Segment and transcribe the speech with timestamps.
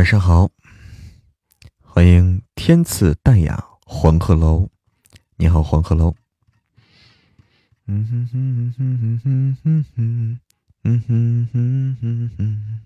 [0.00, 0.48] 晚上好，
[1.82, 4.70] 欢迎天赐淡雅黄鹤楼。
[5.36, 6.14] 你好，黄鹤楼。
[7.86, 10.40] 嗯哼哼哼哼哼哼哼，
[10.84, 12.80] 嗯哼哼哼哼。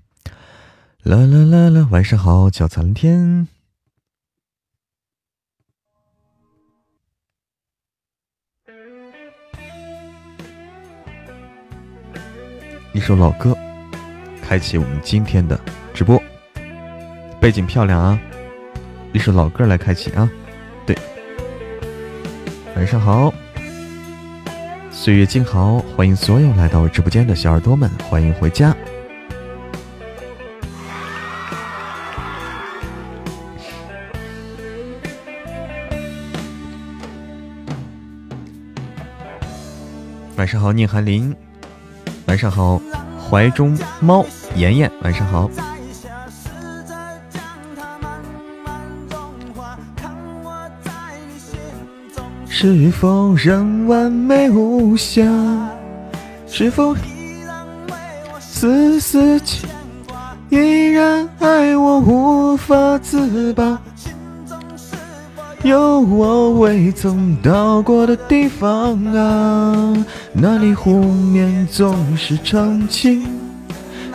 [1.04, 3.46] 啦啦啦啦，晚上好，脚残天。
[12.92, 13.56] 一首老歌，
[14.42, 15.56] 开启我们今天的
[15.94, 16.20] 直播。
[17.44, 18.18] 背景漂亮啊！
[19.12, 20.30] 一首老歌来开启啊。
[20.86, 20.96] 对，
[22.74, 23.30] 晚上好，
[24.90, 28.74] 岁月静好，欢迎所有来到我直播间的小耳朵们，欢迎回家。
[40.36, 41.36] 晚上好，聂寒林。
[42.24, 42.80] 晚上好，
[43.28, 44.24] 怀中猫
[44.56, 44.90] 妍妍。
[45.02, 45.50] 晚上好。
[52.56, 55.20] 是否仍完美无瑕？
[56.46, 56.94] 是否
[58.38, 59.68] 丝丝牵
[60.06, 63.76] 挂依然爱我无法自拔？
[65.64, 69.92] 有我未曾到过的地方啊，
[70.32, 73.26] 那里湖面总是澄清，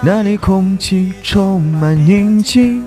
[0.02, 2.86] 那里空气充满宁静。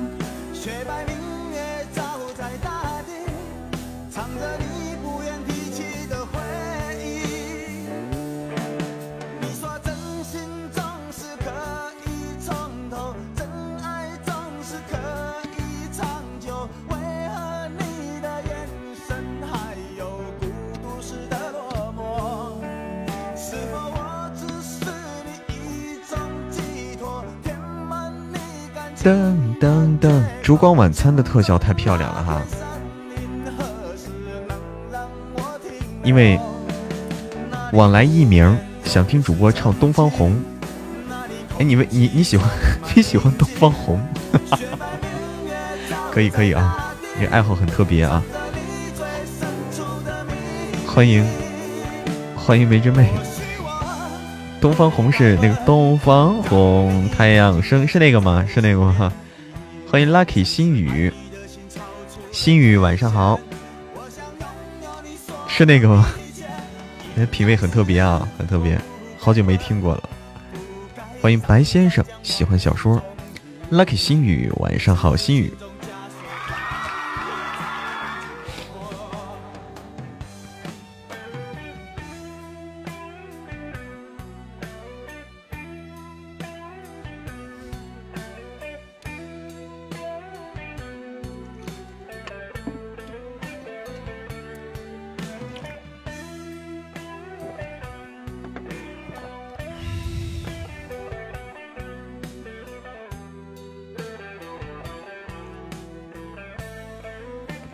[30.62, 32.41] 光晚餐的特效太漂亮了哈！
[36.05, 36.39] 因为
[37.73, 40.31] 往来一名想听主播唱《东方红》，
[41.59, 42.49] 哎，你们你你喜欢
[42.95, 44.01] 你喜欢《东方红》？
[46.12, 48.22] 可以可以啊，你爱好很特别啊！
[50.87, 51.27] 欢迎
[52.37, 53.11] 欢迎梅之妹。
[54.61, 58.47] 东方红是那个东方红，太阳升是那个吗？
[58.49, 59.12] 是那个吗？
[59.92, 61.12] 欢迎 Lucky 心雨，
[62.32, 63.38] 心雨晚上好，
[65.47, 66.08] 是那个吗？
[67.19, 68.80] 哎品味很特别啊，很特别，
[69.19, 70.08] 好久没听过了。
[71.20, 73.03] 欢迎白先生，喜欢小说
[73.70, 75.53] ，Lucky 心雨晚上好，心雨。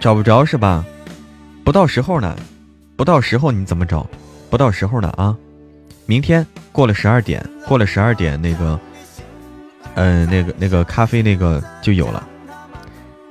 [0.01, 0.85] 找不着是吧？
[1.65, 2.37] 不到时候呢，
[2.97, 4.07] 不到时候你怎么找？
[4.49, 5.37] 不到时候呢啊！
[6.07, 8.81] 明天过了十二点，过了十二点那个，
[9.95, 12.27] 嗯，那个那个咖啡那个就有了。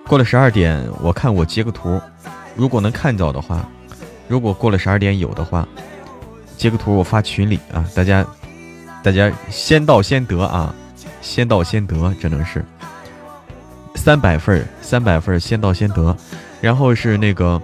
[0.08, 2.00] 过了十二点，我看我截个图，
[2.56, 3.68] 如果能看到的话，
[4.28, 5.68] 如果过了十二点有的话，
[6.58, 8.26] 截个图我发群里啊，大家
[9.02, 10.76] 大家先到先得啊，
[11.22, 12.64] 先到先得，只能是
[13.96, 16.16] 三百份三百份先到先得。
[16.62, 17.62] 然后是那个，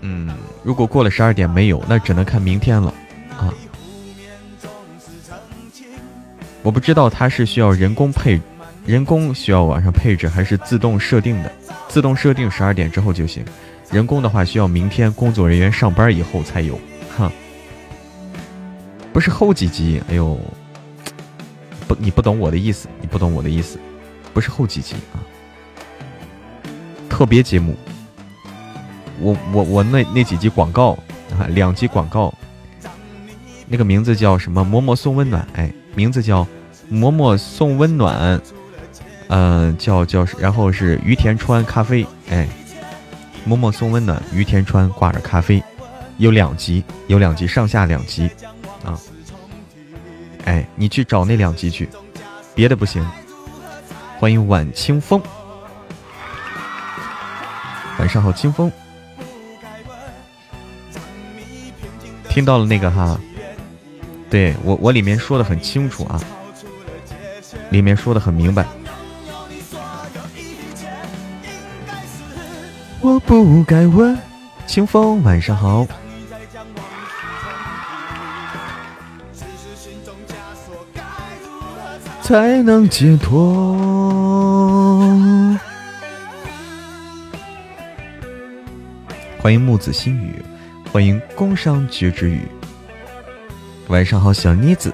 [0.00, 2.94] 嗯，如果过了十二点没有，那只能看明天了
[3.38, 3.52] 啊。
[6.62, 8.40] 我不知道它是需要人工配，
[8.86, 11.50] 人工需要晚上配置，还是自动设定的？
[11.88, 13.44] 自动设定十二点之后就行，
[13.90, 16.78] 人工的话需要明天工作人员上班以后才有。
[17.16, 17.32] 哈，
[19.12, 20.00] 不是后几集？
[20.08, 20.38] 哎呦，
[21.88, 23.78] 不，你不懂我的意思，你不懂我的意思，
[24.32, 25.18] 不是后几集啊。
[27.20, 27.76] 特别节目，
[29.20, 30.92] 我我我那那几集广告
[31.38, 32.32] 啊，两集广告，
[33.66, 34.64] 那个名字叫什么？
[34.64, 36.46] 嬷嬷送温暖，哎，名字叫
[36.90, 38.40] 嬷嬷送温暖，
[39.28, 42.48] 嗯，叫叫，然后是于田川咖啡，哎，
[43.46, 45.62] 嬷嬷送温暖，于田川挂着咖啡，
[46.16, 48.30] 有两集，有两集，上下两集，
[48.82, 48.98] 啊，
[50.46, 51.86] 哎，你去找那两集去，
[52.54, 53.06] 别的不行。
[54.18, 55.20] 欢迎晚清风。
[58.00, 58.72] 晚上好，清风。
[62.30, 63.20] 听到了那个哈，
[64.30, 66.18] 对我我里面说的很清楚啊，
[67.68, 68.64] 里面说的很明白。
[73.02, 74.18] 我不该问，
[74.66, 75.86] 清风晚上好。
[82.22, 83.89] 才能解脱。
[89.42, 90.34] 欢迎木子心语，
[90.92, 92.42] 欢迎工商局之语。
[93.88, 94.92] 晚上好，小妮子。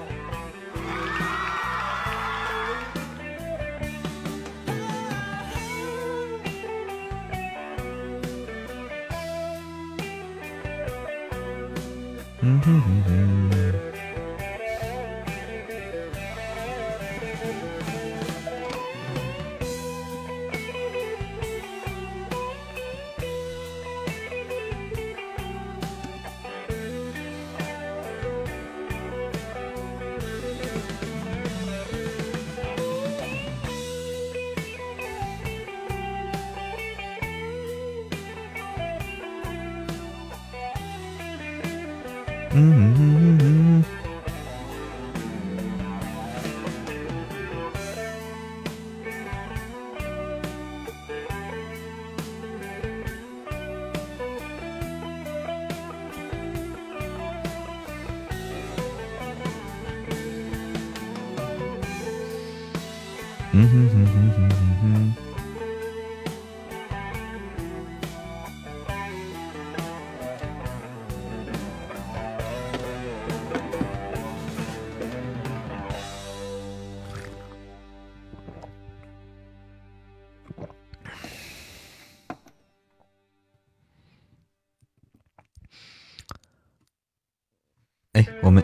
[42.57, 43.56] Mm-hmm.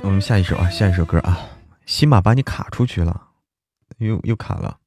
[0.02, 1.38] 我们下一首啊，下一首歌啊，
[1.86, 3.30] 西马把你卡出去了，
[3.98, 4.80] 又又卡了。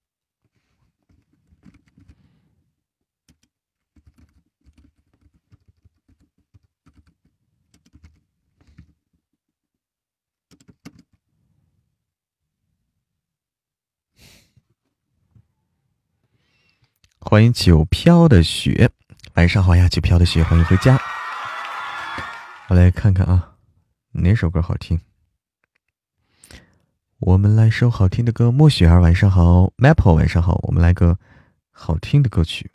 [17.19, 18.91] 欢迎九飘的雪，
[19.35, 20.97] 晚上好呀，九飘的雪，欢迎回家。
[22.69, 23.56] 我来看看啊，
[24.23, 25.01] 哪首歌好听？
[27.19, 31.19] 我们来首好听的歌，莫雪儿晚上好，Maple 晚上好，我们来个
[31.71, 32.71] 好听的歌曲。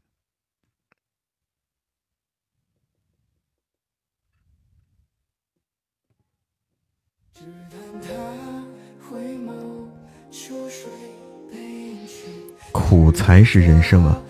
[12.72, 14.22] 苦才是人生啊！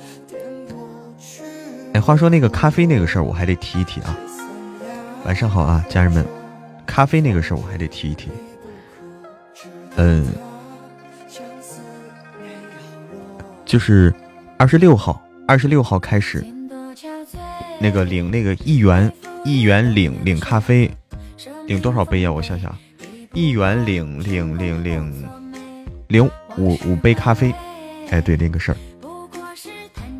[1.94, 4.18] 哎，话说那个咖啡那个事儿，我还得提一提啊。
[5.25, 6.25] 晚上好啊，家人们，
[6.86, 8.30] 咖啡那个事儿我还得提一提。
[9.95, 10.25] 嗯，
[13.66, 14.13] 就是
[14.57, 16.45] 二十六号，二十六号开始，
[17.80, 19.12] 那个领那个一元
[19.44, 20.89] 一元领领咖啡，
[21.68, 22.31] 领多少杯呀？
[22.31, 22.74] 我想想，
[23.34, 25.30] 一元领领领领
[26.07, 27.54] 领五五杯咖啡。
[28.10, 28.77] 哎，对，那个事儿，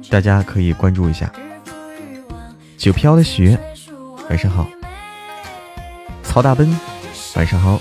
[0.10, 1.32] 大家可以关注一下。
[2.78, 3.58] 九飘的雪，
[4.30, 4.68] 晚上好。
[6.32, 6.74] 曹大奔，
[7.36, 7.78] 晚上好。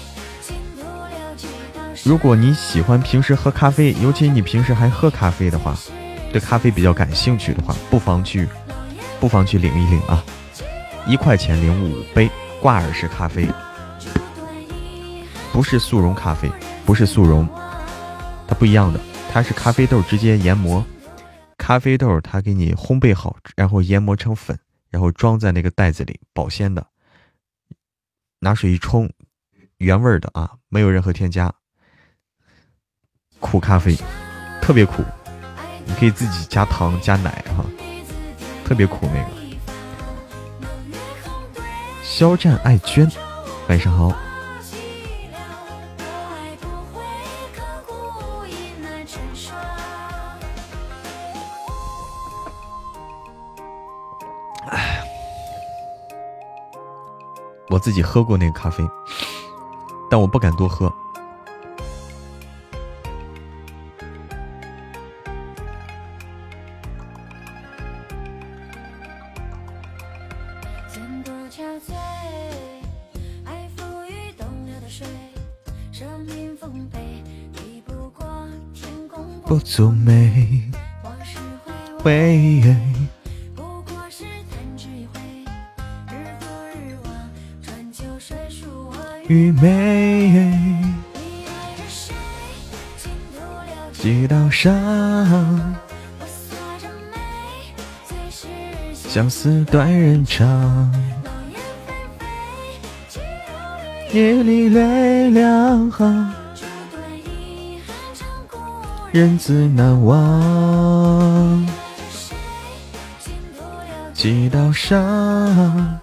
[2.02, 5.78] 如果你喜欢平时喝咖啡，尤其你平时还喝咖啡的话，
[6.32, 8.48] 对咖啡比较感兴趣的话，不妨去，
[9.20, 10.24] 不妨去领一领啊！
[11.06, 12.28] 一块钱领五杯
[12.60, 13.46] 挂耳式咖啡，
[15.52, 16.50] 不是速溶咖啡，
[16.84, 17.48] 不是速溶，
[18.48, 18.98] 它不一样的，
[19.32, 20.84] 它是咖啡豆直接研磨，
[21.56, 24.58] 咖啡豆它给你烘焙好，然后研磨成粉，
[24.90, 26.84] 然后装在那个袋子里，保鲜的，
[28.40, 29.08] 拿水一冲，
[29.76, 31.54] 原味的啊，没有任何添加。
[33.38, 33.96] 苦咖啡，
[34.60, 35.04] 特别苦，
[35.86, 37.64] 你可以自己加糖加奶哈，
[38.64, 39.40] 特别苦那个。
[42.02, 43.10] 肖战爱娟，
[43.68, 44.29] 晚上好。
[57.80, 58.86] 自己喝过那个咖啡，
[60.10, 60.92] 但我不敢多喝。
[79.46, 80.62] 不作美，
[82.04, 82.89] 回。
[89.30, 90.50] 愚昧，
[93.92, 94.74] 几道伤，
[98.92, 100.92] 相思断人肠。
[104.12, 106.34] 夜里泪两行，
[109.12, 111.64] 人自难忘。
[114.12, 116.00] 几道伤，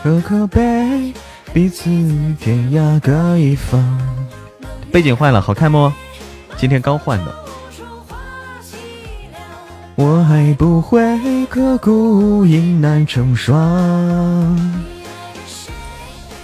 [0.00, 1.12] 可可悲，
[1.56, 1.84] 彼此
[2.38, 3.82] 天涯各一方。
[4.92, 5.90] 背景换了，好看不？
[6.58, 7.34] 今天刚换的。
[9.94, 11.00] 我还不会
[11.46, 13.56] 刻骨，应难成双。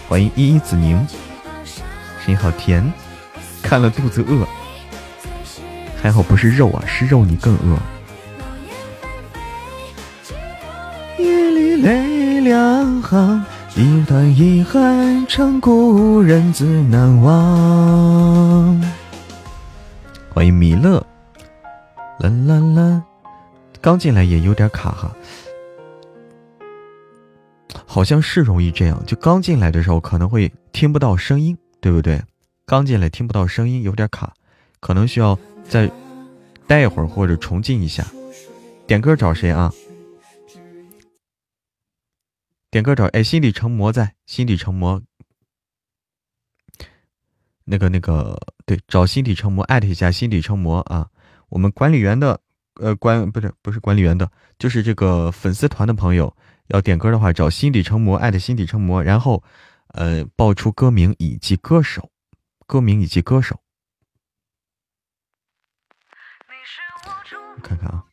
[0.08, 1.06] 欢迎依依子宁，
[2.24, 2.90] 声音好甜，
[3.62, 4.46] 看了肚子饿，
[6.02, 7.78] 还好不是肉啊，是肉你更饿。
[11.22, 18.78] 夜里泪两行，一段遗憾，成故人自难忘。
[20.28, 20.98] 欢迎米勒，
[22.18, 23.02] 啦啦啦，
[23.80, 25.16] 刚进来也有点卡哈，
[27.86, 32.22] 好像是容易这样，就刚进来的时候可能会听不到声音，对不对？
[32.66, 34.34] 刚进来听不到声音，有点卡，
[34.80, 35.90] 可能需要再
[36.66, 38.04] 待一会儿或者重进一下。
[38.86, 39.72] 点歌找谁啊？
[42.72, 45.02] 点歌找哎，心底成魔在，心底成魔。
[47.64, 51.10] 那个那个，对，找心底成魔，艾特一下心底成魔啊！
[51.50, 52.40] 我们管理员的，
[52.80, 56.34] 呃，管不是不是管理员的，就是这个粉丝团的朋友
[56.68, 59.44] 要点歌的话，找心底成魔，艾特心底成魔，然后，
[59.88, 62.10] 呃，报出歌名以及歌手，
[62.66, 63.60] 歌名以及歌手。
[67.62, 68.06] 看看啊。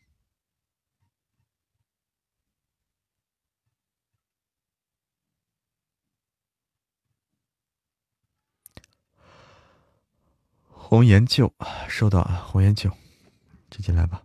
[10.90, 11.54] 红颜旧，
[11.86, 12.90] 收到啊，红颜旧，
[13.70, 14.24] 直接来吧。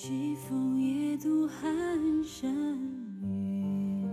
[0.00, 1.60] 西风夜渡寒
[2.22, 2.48] 山
[3.20, 4.08] 雨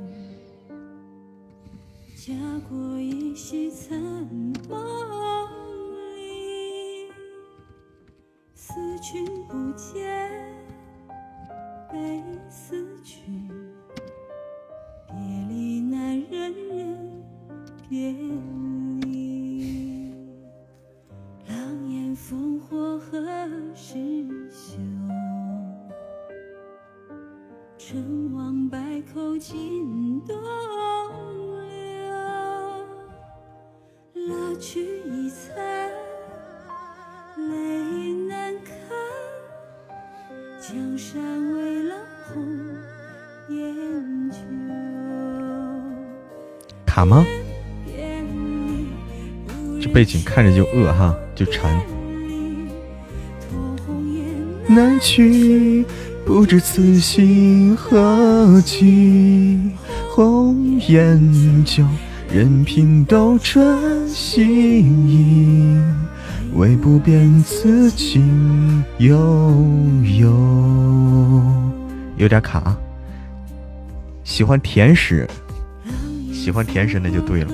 [2.15, 2.33] 家
[2.67, 3.95] 国依稀残
[4.67, 4.79] 梦
[6.15, 7.11] 里
[8.55, 10.03] 思君不见
[11.91, 13.47] 悲思君
[46.95, 47.25] 卡吗？
[49.81, 51.77] 这背景看着就饿哈，就馋。
[54.65, 55.85] 难去，
[56.25, 59.59] 不知此心何寄。
[60.09, 61.83] 红颜旧，
[62.33, 65.77] 任凭斗转星移，
[66.53, 69.17] 唯不变此情悠
[70.17, 70.31] 悠。
[72.15, 72.73] 有点卡，
[74.23, 75.27] 喜欢甜食。
[76.45, 77.51] 喜欢甜食那就对了。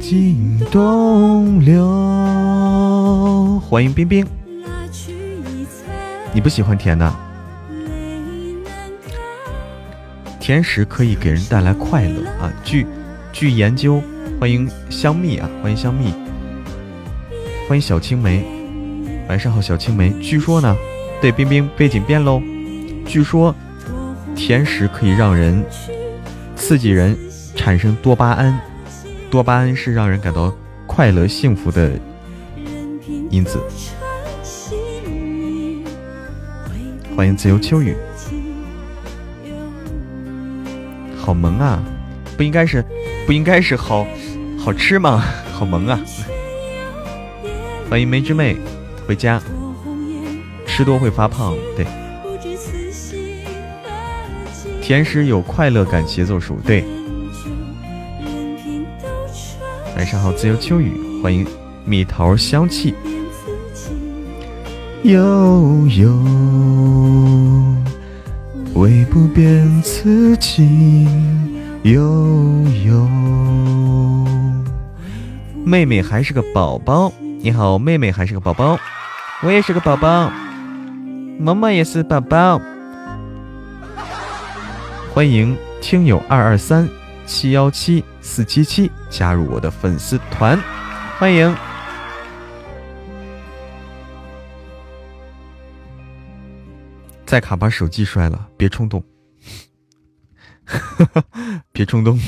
[0.00, 4.26] 尽东流，欢迎冰冰。
[6.34, 7.14] 你不喜欢甜的？
[10.40, 12.52] 甜食可以给人带来快乐啊！
[12.64, 12.84] 据
[13.32, 14.02] 据研究，
[14.40, 16.12] 欢迎香蜜啊，欢迎香蜜，
[17.68, 18.44] 欢迎小青梅，
[19.28, 20.10] 晚上好，小青梅。
[20.20, 20.76] 据说呢。
[21.22, 22.42] 对，冰冰背景变喽。
[23.06, 23.54] 据说
[24.34, 25.64] 甜食可以让人
[26.56, 27.16] 刺激人
[27.54, 28.58] 产生多巴胺，
[29.30, 30.52] 多巴胺是让人感到
[30.84, 31.92] 快乐幸福的
[33.30, 33.60] 因子。
[37.14, 37.94] 欢迎自由秋雨，
[41.16, 41.80] 好萌啊！
[42.36, 42.84] 不应该是
[43.28, 44.04] 不应该是好
[44.58, 45.22] 好吃吗？
[45.52, 46.00] 好萌啊！
[47.88, 48.56] 欢迎梅之妹
[49.06, 49.40] 回家。
[50.74, 51.86] 吃多会发胖，对。
[54.80, 56.82] 甜食有快乐感，节奏数对。
[59.94, 60.90] 晚上好，自由秋雨，
[61.22, 61.46] 欢迎
[61.84, 62.94] 蜜桃香气。
[65.02, 66.10] 悠悠，
[68.72, 71.52] 唯不变此情
[71.82, 72.00] 悠
[72.86, 73.06] 悠。
[75.66, 77.12] 妹妹还是个宝宝，
[77.42, 78.78] 你好，妹妹还是个宝宝，
[79.42, 80.32] 我也是个宝宝，
[81.42, 82.60] 萌萌也是宝宝。
[85.12, 86.88] 欢迎听友二二三
[87.26, 90.56] 七幺七四七七加入我的粉丝团，
[91.18, 91.52] 欢迎。
[97.26, 99.02] 再卡把手机摔了，别冲动，
[101.72, 102.16] 别冲动。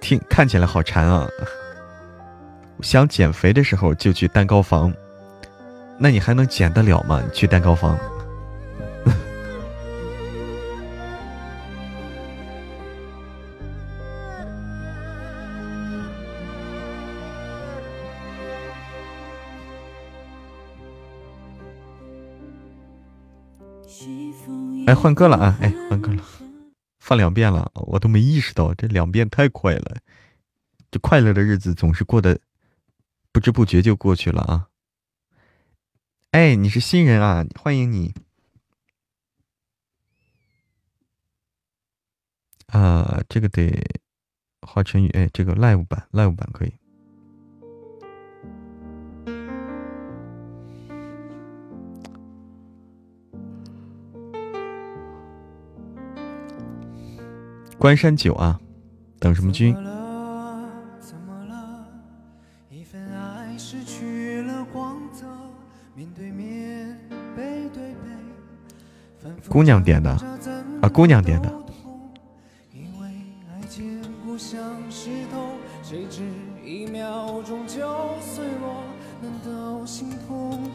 [0.00, 1.28] 听看起来好馋啊！
[2.82, 4.92] 想减肥的时候就去蛋糕房，
[5.98, 7.22] 那你还能减得了吗？
[7.32, 7.98] 去蛋糕房。
[24.86, 25.58] 哎，换歌了啊！
[25.60, 26.22] 哎，换歌了，
[27.00, 29.96] 放两遍了，我都没意识到，这两遍太快了。
[30.92, 32.38] 这快乐的日子总是过得
[33.36, 34.68] 不知不觉就过去了啊！
[36.30, 38.14] 哎，你是新人啊，欢迎你。
[42.68, 43.78] 啊，这个得
[44.62, 46.72] 华晨宇，哎，这个 live 版，live 版可以。
[57.76, 58.58] 关山酒啊，
[59.20, 59.76] 等什么君？
[69.56, 70.10] 姑娘点的
[70.82, 71.50] 啊，姑娘点的。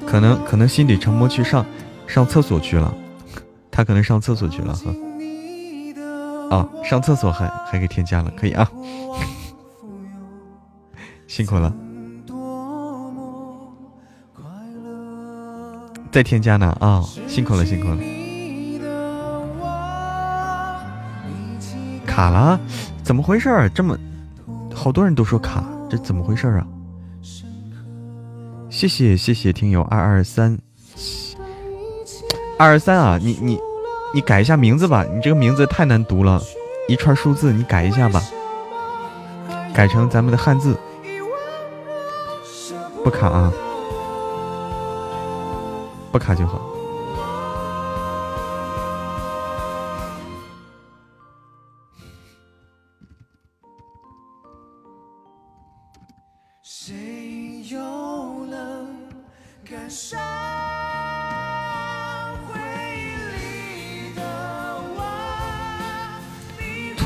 [0.07, 1.63] 可能可能心底沉默去上
[2.07, 2.91] 上厕所去了，
[3.69, 4.91] 他可能上厕所去了哈。
[6.49, 8.67] 啊，上厕所还还给添加了，可以啊，
[11.27, 11.71] 辛苦了，
[16.11, 17.97] 再添加呢啊，辛苦了辛苦了，
[22.21, 22.59] 卡了，
[23.01, 23.49] 怎么回事？
[23.73, 23.97] 这么
[24.71, 26.67] 好多人都说卡，这怎么回事啊？
[28.69, 30.55] 谢谢谢谢听友二二三
[32.59, 33.59] 二二三啊，你你。
[34.13, 36.39] 你改一下名字吧，你这个名字太难读了，
[36.87, 38.21] 一串数字，你改一下吧，
[39.73, 40.77] 改成咱们的汉字，
[43.03, 43.51] 不卡啊，
[46.11, 46.61] 不卡就好。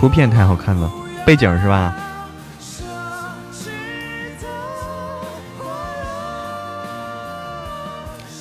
[0.06, 0.88] 图片太好看了，
[1.26, 1.92] 背景是吧？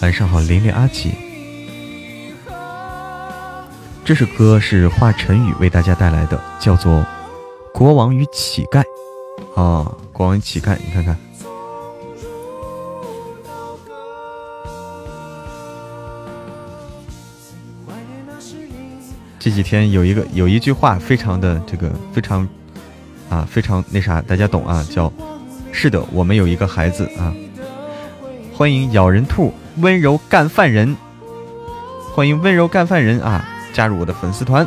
[0.03, 1.16] 晚上好，琳琳阿姐。
[4.05, 6.92] 这首歌是华晨宇为大家带来的，叫做
[7.72, 8.85] 《国王与乞丐》
[9.59, 11.16] 啊，《国王与乞丐》，你看看。
[19.44, 22.48] 这几天有一个有一句话非常的这个非常
[23.28, 24.83] 啊非常那啥，大家懂啊？
[24.90, 25.12] 叫
[25.70, 27.30] 是的，我们有一个孩子啊。
[28.54, 30.96] 欢迎咬人兔温柔干饭人，
[32.14, 34.66] 欢迎温柔干饭人啊，加入我的粉丝团。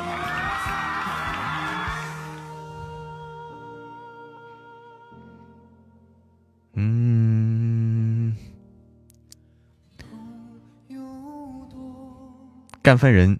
[6.75, 8.35] 嗯，
[12.83, 13.39] 干饭人。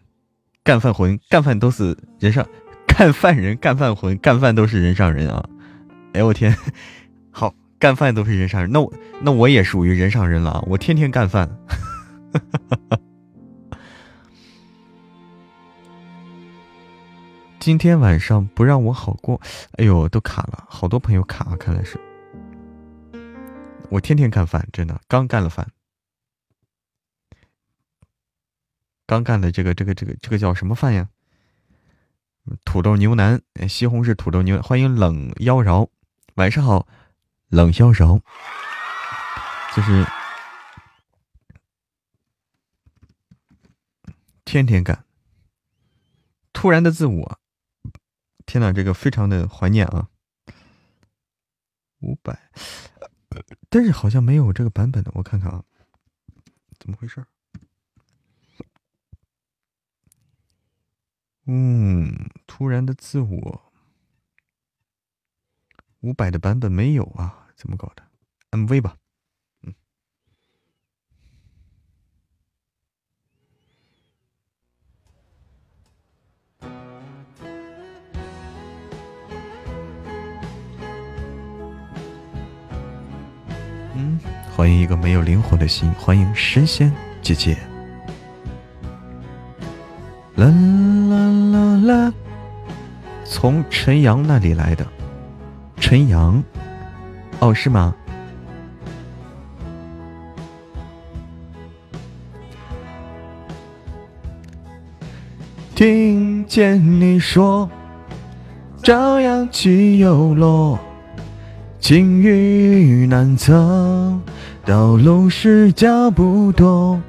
[0.68, 2.46] 干饭魂，干饭都是人上，
[2.86, 5.48] 干饭人，干饭魂，干饭都是人上人啊！
[6.12, 6.54] 哎我天，
[7.32, 11.50] 好，干饭都是人上人，那我那我也属于人上人了啊，我天天干饭。
[17.60, 19.40] 今天晚上不让我好过，
[19.78, 21.98] 哎呦，都卡了，好多朋友卡，看来是。
[23.88, 25.66] 我天天干饭，真的，刚干了饭。
[29.08, 31.10] 刚干的这个这个这个这个叫什么饭呀？
[32.66, 34.62] 土豆牛腩，西红柿土豆牛。
[34.62, 35.90] 欢迎冷妖娆，
[36.36, 36.86] 晚上好，
[37.48, 38.22] 冷妖娆，
[39.74, 40.06] 就是
[44.44, 45.06] 天天干。
[46.52, 47.40] 突然的自我，
[48.46, 50.10] 天哪，这个非常的怀念啊！
[52.00, 52.52] 五百，
[53.70, 55.64] 但是好像没有这个版本的，我看看啊，
[56.78, 57.26] 怎么回事？
[61.50, 63.72] 嗯，突然的自我，
[66.02, 67.48] 五百的版本没有啊？
[67.56, 68.04] 怎么搞的
[68.52, 68.98] ？MV 吧。
[83.96, 84.20] 嗯，
[84.54, 87.58] 欢迎一个没有灵魂的心，欢迎神仙姐姐。
[90.36, 90.97] 啦啦
[91.88, 92.14] 啦，
[93.24, 94.86] 从陈阳那里来的，
[95.78, 96.44] 陈阳，
[97.40, 97.96] 哦，是吗？
[105.74, 107.70] 听见你说，
[108.84, 110.78] 朝阳起又落。
[111.80, 114.20] 晴雨难测，
[114.66, 117.00] 道路是脚步多。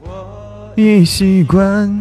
[0.00, 2.00] 我已习惯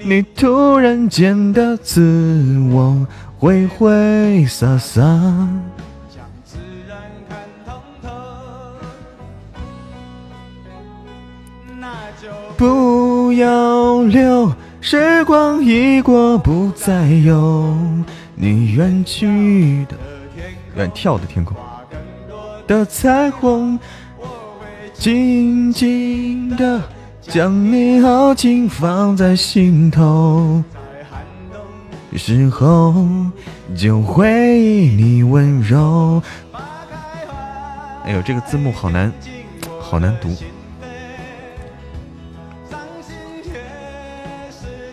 [0.00, 3.06] 你突然间的自我，
[3.38, 5.00] 挥挥洒洒，
[6.14, 6.56] 将自
[6.88, 8.08] 然看透透。
[11.80, 17.76] 那就不要留，时光一过不再有
[18.34, 19.96] 你远去的。
[20.76, 21.56] 远眺的天空
[22.68, 23.78] 的彩虹，
[24.94, 26.80] 静静的
[27.28, 30.64] 将你豪情放在心头，
[32.16, 33.06] 时候
[33.76, 36.22] 就回忆你温柔。
[38.04, 39.12] 哎呦，这个字幕好难，
[39.78, 40.34] 好难读。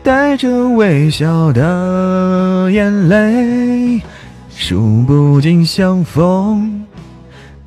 [0.04, 4.02] 带着微笑的眼泪。
[4.50, 6.86] 数不尽相逢，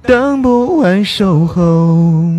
[0.02, 2.30] 等不完守候。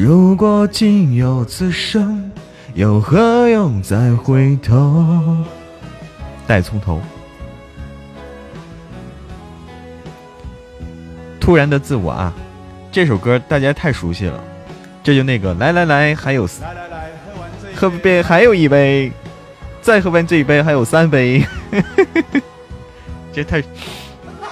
[0.00, 2.30] 如果仅有此生，
[2.74, 5.36] 又何用再回头？
[6.46, 7.02] 带葱头。
[11.40, 12.32] 突然的自我啊，
[12.92, 14.40] 这首歌大家太熟悉了。
[15.02, 17.10] 这就那个，来来来，还有来来来
[17.74, 19.10] 喝杯，还有一杯，
[19.82, 21.44] 再喝完这一杯，还有三杯。
[23.34, 24.46] 这太，再喝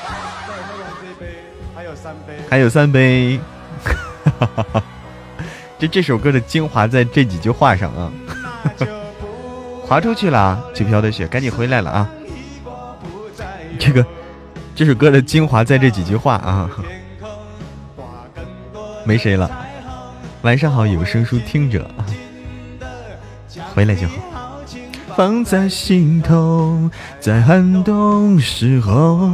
[0.83, 1.37] 完这一杯
[1.73, 3.39] 还有三杯，还有三杯，
[5.79, 8.11] 这这首歌的精华在这几句话上啊！
[9.87, 12.09] 滑出去了，九飘的雪，赶紧回来了啊！
[13.79, 14.05] 这个
[14.75, 16.71] 这首歌的精华在这几句话啊！
[19.05, 19.51] 没谁了，
[20.43, 21.89] 晚上好，有声书听着，
[23.75, 24.15] 回来就好。
[25.15, 29.31] 放在心头，在寒冬时候，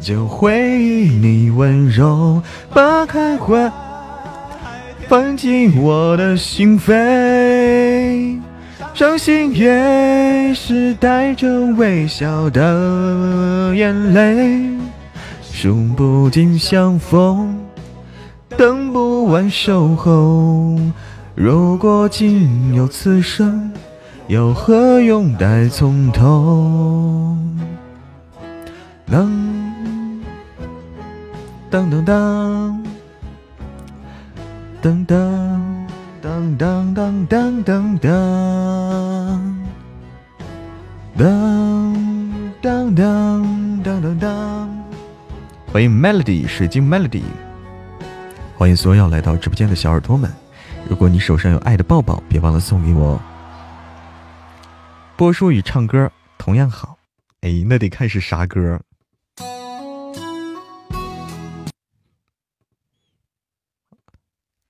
[0.00, 2.42] 就回忆你温柔，
[2.74, 3.70] 把开怀
[5.08, 8.40] 放进我的心扉。
[8.92, 14.70] 伤心也是带着微笑的眼泪，
[15.42, 17.58] 数不尽相逢，
[18.56, 20.78] 等不完守候。
[21.34, 23.72] 如果仅有此生。
[24.26, 27.36] 又何用待从头？
[29.04, 29.30] 当
[31.68, 32.82] 当当当
[34.84, 35.16] 噔噔
[36.20, 38.04] 噔噔噔噔噔噔
[42.60, 44.68] 噔噔噔噔噔！
[45.72, 47.22] 欢迎 Melody 水晶 Melody，
[48.58, 50.30] 欢迎所有来到直播间的小耳朵们。
[50.86, 53.18] 如果你手上有爱的抱抱，别忘了送给我。
[55.16, 56.98] 播书与唱歌同样好，
[57.40, 58.78] 哎，那得看是啥歌。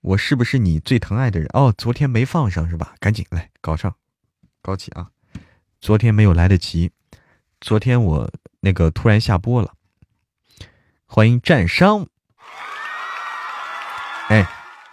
[0.04, 1.48] 我是不是你最疼爱的人？
[1.54, 2.94] 哦，昨天没放上是吧？
[3.00, 3.96] 赶紧来搞上，
[4.60, 5.08] 搞起啊！
[5.80, 6.92] 昨天没有来得及，
[7.58, 9.72] 昨天我那个突然下播了。
[11.06, 12.06] 欢迎战伤。
[14.28, 14.46] 哎，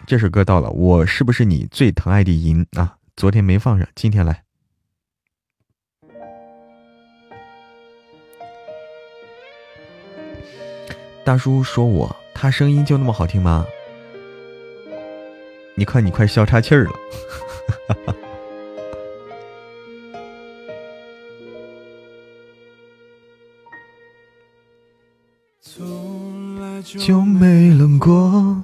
[0.08, 2.96] 这首歌到了，我是不是你最疼爱的银啊？
[3.18, 4.46] 昨天没放上，今天来。
[11.26, 13.66] 大叔说：“我他声音就那么好听吗？
[15.76, 16.92] 你看你快笑岔气儿了。
[25.62, 28.64] 从 来就没冷过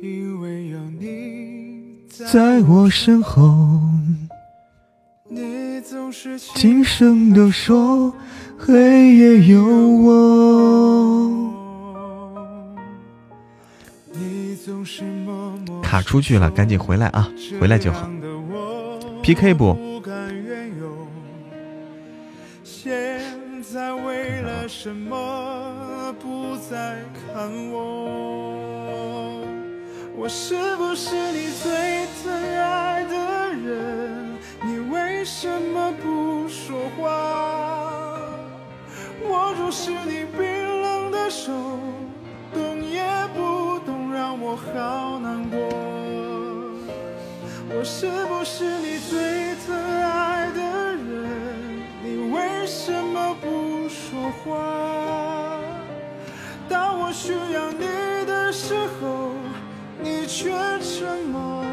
[0.00, 3.80] 因为有你在我身后。
[5.28, 8.14] 你总是轻声地说
[8.58, 11.52] 黑夜有我。
[14.12, 15.02] 你总是
[15.92, 17.28] 卡出去了，赶紧回来啊！
[17.60, 18.08] 回来就好。
[19.22, 19.76] PK 不？
[24.68, 29.44] 什么不再看我
[30.16, 34.38] 我是不是你最疼爱的人？
[34.62, 38.18] 你为什么不说话？
[39.28, 41.52] 握住是你冰冷的手，
[44.40, 45.58] 我好难过。
[47.74, 50.60] 我是不是你最疼爱的
[50.94, 51.02] 人？
[52.04, 54.50] 你为什么不说话？
[56.68, 57.86] 当我需要你
[58.26, 59.32] 的时候。
[60.04, 61.64] 你却沉默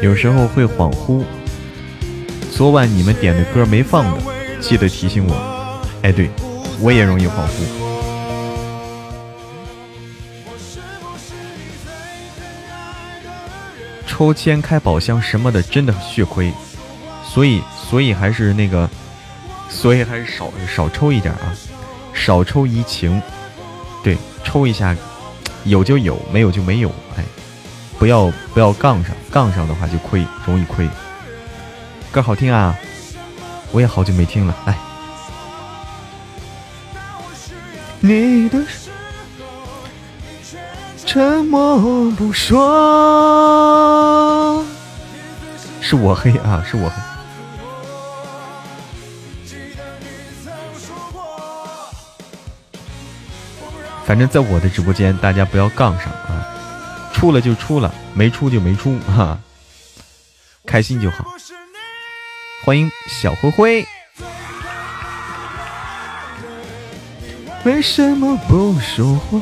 [0.00, 1.24] 有时候会恍惚，
[2.52, 4.22] 昨晚你们点的歌没放的，
[4.60, 5.34] 记得提醒我。
[6.02, 6.30] 哎，对，
[6.80, 7.88] 我也容易恍惚。
[14.06, 16.52] 抽签开宝箱什么的，真的血亏，
[17.24, 18.88] 所以所以还是那个，
[19.68, 21.52] 所以还是少少抽一点啊，
[22.14, 23.20] 少抽怡情，
[24.04, 24.96] 对，抽一下，
[25.64, 27.24] 有就有，没有就没有，哎，
[27.98, 30.88] 不要不要杠上，杠上的话就亏，容易亏。
[32.12, 32.74] 歌好听啊，
[33.72, 34.78] 我也好久没听了，来。
[38.00, 38.62] 你的。
[41.04, 42.62] 沉默不说，
[45.80, 46.94] 是我黑啊，是我黑。
[54.04, 56.37] 反正，在我的直播间，大家不要杠上啊，
[57.18, 59.36] 出了就出了，没出就没出哈，
[60.64, 61.24] 开心就好。
[62.64, 63.88] 欢迎小灰灰。
[67.64, 69.40] 为什么不说话？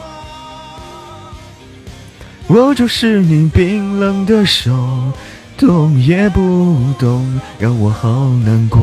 [2.49, 5.12] 握住是你冰冷的手，
[5.59, 8.81] 动也不动，让我好难过。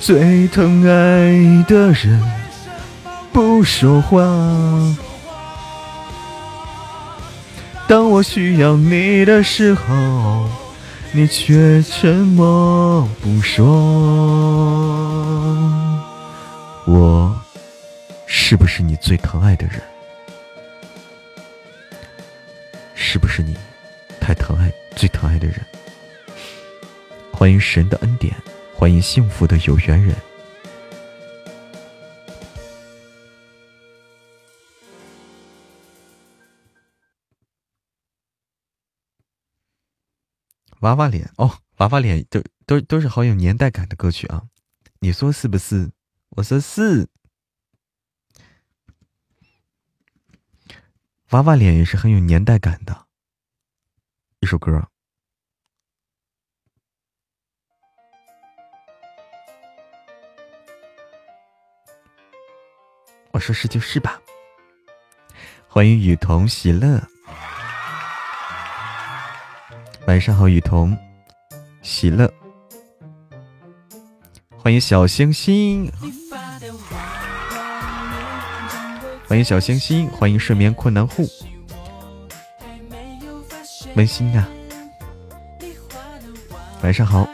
[0.00, 2.22] 最疼爱的人
[3.32, 4.22] 不说话，
[7.88, 10.46] 当我需要你的时候，
[11.10, 13.64] 你却沉默不说。
[16.86, 17.34] 我
[18.26, 19.80] 是不是你最疼爱的人？
[22.94, 23.56] 是不是你
[24.20, 25.56] 太疼爱最疼爱的人？
[27.32, 28.36] 欢迎神的恩典，
[28.74, 30.14] 欢迎幸福的有缘人。
[40.80, 44.44] 娃娃脸哦，娃娃脸都都都是好有年代感的歌曲啊！
[45.00, 45.90] 你说是不是？
[46.30, 47.08] 我说是。
[51.30, 53.06] 娃娃脸也是很有年代感的
[54.40, 54.88] 一首歌。
[63.32, 64.22] 我说是就是吧。
[65.68, 67.06] 欢迎雨桐喜乐，
[70.08, 70.96] 晚上好，雨桐
[71.82, 72.32] 喜乐。
[74.56, 75.92] 欢迎小星星。
[79.26, 81.28] 欢迎小星星，欢迎睡眠困难户，
[83.96, 84.48] 温馨啊！
[86.82, 87.28] 晚上好。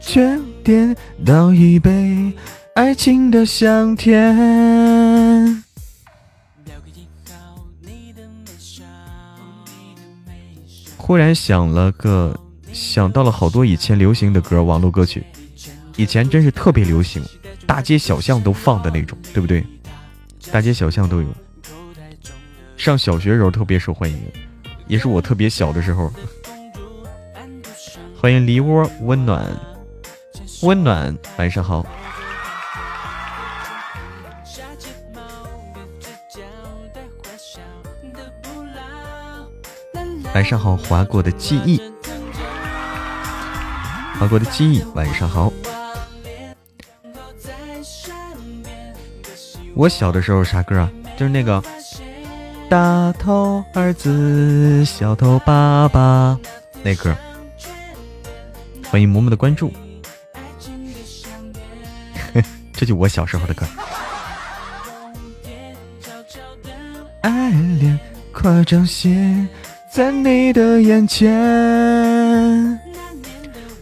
[0.00, 0.96] 全点
[1.26, 2.32] 倒一杯
[2.74, 5.03] 爱情的香甜。
[11.06, 12.34] 忽然想了个，
[12.72, 15.22] 想到了好多以前流行的歌，网络歌曲，
[15.96, 17.22] 以前真是特别流行，
[17.66, 19.62] 大街小巷都放的那种，对不对？
[20.50, 21.28] 大街小巷都有，
[22.78, 24.18] 上小学时候特别受欢迎，
[24.88, 26.10] 也是我特别小的时候。
[28.18, 29.46] 欢迎梨窝温暖，
[30.62, 31.84] 温暖，晚上好。
[40.34, 41.80] 晚上好，划过的记忆，
[44.18, 45.52] 划过的记忆，晚上好。
[49.76, 50.90] 我小的时候啥歌啊？
[51.16, 51.62] 就是那个
[52.68, 56.36] 大头儿子，小头爸爸
[56.82, 57.16] 那歌。
[58.90, 59.72] 欢迎嬷嬷的关注，
[62.74, 63.64] 这就我小时候的歌。
[67.22, 67.98] 爱恋
[68.32, 69.46] 夸张些，
[69.94, 71.30] 在你的眼前，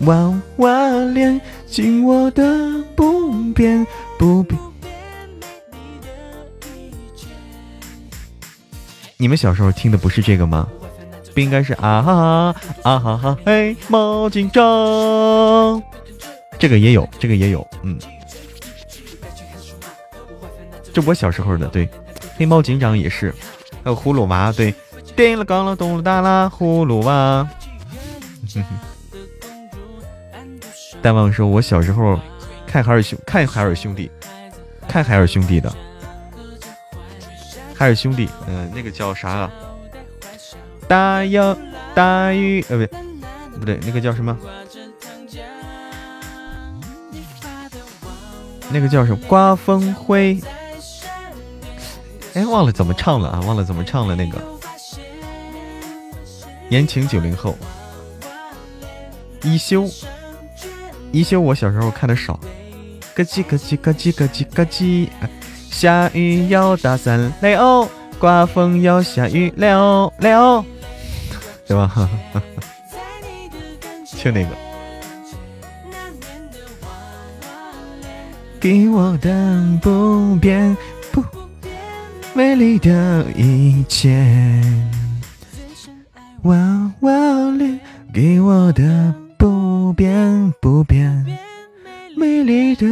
[0.01, 2.45] 娃娃脸紧握的
[2.95, 3.87] 不变
[4.19, 4.61] 不变。
[9.17, 10.69] 你们小时候听的不是这个吗？
[11.33, 15.83] 不应该是啊哈啊哈哈黑猫警长，
[16.59, 17.99] 这个也有，这个也有，嗯，
[20.93, 21.89] 这我小时候的，对，
[22.37, 23.35] 黑猫警长也是，
[23.83, 24.75] 还有葫芦娃，对，
[25.15, 27.49] 叮了咣了咚了哒啦，葫芦娃。
[31.01, 32.19] 大忘说，我小时候
[32.67, 34.11] 看海尔兄看海尔兄弟，
[34.89, 35.73] 看海尔兄弟的。
[37.75, 39.51] 海尔兄弟，嗯，那个叫啥？
[40.87, 41.57] 大洋
[41.95, 42.89] 大鱼，呃，不对，
[43.59, 44.37] 不对，那个叫什么？
[48.71, 49.19] 那个叫什么？
[49.27, 50.41] 刮风灰。
[52.35, 53.41] 哎，忘了怎么唱了啊！
[53.41, 54.41] 忘了怎么唱了那个。
[56.73, 57.55] 言情九零后。
[59.43, 59.87] 一休，
[61.13, 62.41] 一休，我小时候看的少。
[63.15, 65.09] 咯叽咯叽咯叽咯叽咯叽。
[65.71, 67.87] 下雨要打伞，雷欧；
[68.19, 70.65] 刮风要下雨，雷欧，雷欧，
[71.67, 72.09] 对吧？
[74.17, 74.49] 就那个。
[78.61, 80.75] 给我的不变
[81.11, 81.23] 不
[82.33, 84.09] 美丽的一切，
[86.43, 86.57] 娃
[87.03, 87.79] 娃脸，
[88.13, 91.25] 给我的不变不变
[92.17, 92.85] 美丽的。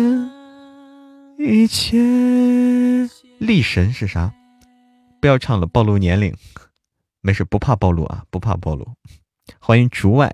[1.37, 1.99] 一切，
[3.39, 4.33] 力神是啥？
[5.21, 6.33] 不要唱了，暴露年龄。
[7.23, 8.87] 没事，不怕暴露啊，不怕暴露。
[9.59, 10.33] 欢迎竹外，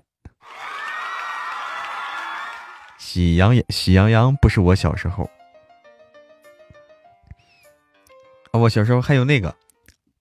[2.99, 5.27] 喜羊羊，喜羊羊不是我小时候。
[8.51, 9.55] 啊我小时候还有那个，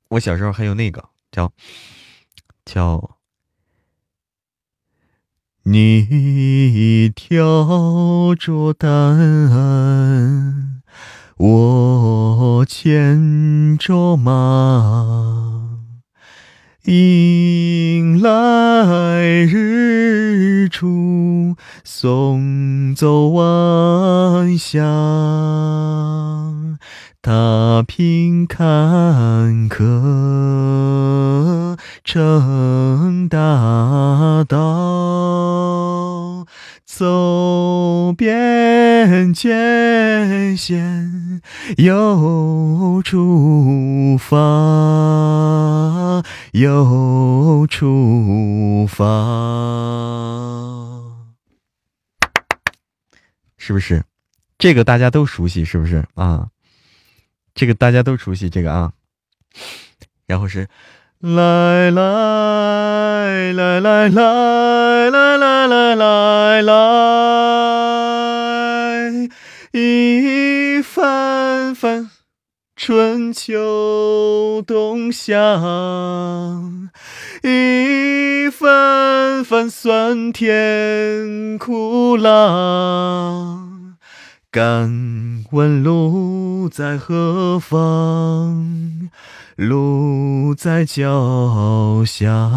[0.09, 1.53] 我小时候还有那个叫
[2.67, 3.17] 叫，
[5.63, 10.83] 你挑着担。
[11.37, 15.79] 我牵着马，
[16.87, 24.83] 迎来日出，送走晚霞。
[27.27, 36.47] 踏平坎坷，成大道。
[36.85, 41.43] 走遍艰险
[41.79, 44.37] 又出发，
[46.53, 49.05] 又出发，
[53.59, 54.05] 是不是？
[54.59, 56.47] 这个大家都熟悉，是不是啊？
[57.57, 58.93] 这个大家都熟悉，这个啊。
[60.27, 60.69] 然后是。
[61.19, 66.73] 来来来来来来来来来来，
[69.73, 72.11] 一番番
[72.77, 75.35] 春秋冬夏，
[77.43, 83.66] 一番番酸甜苦辣。
[84.57, 89.11] 敢问路在何方？
[89.57, 92.51] 路在脚下，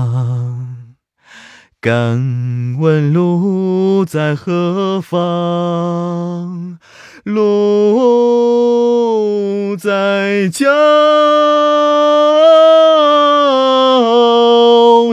[1.82, 6.80] 敢问路在何方？
[7.26, 8.16] 路
[9.76, 10.66] 在脚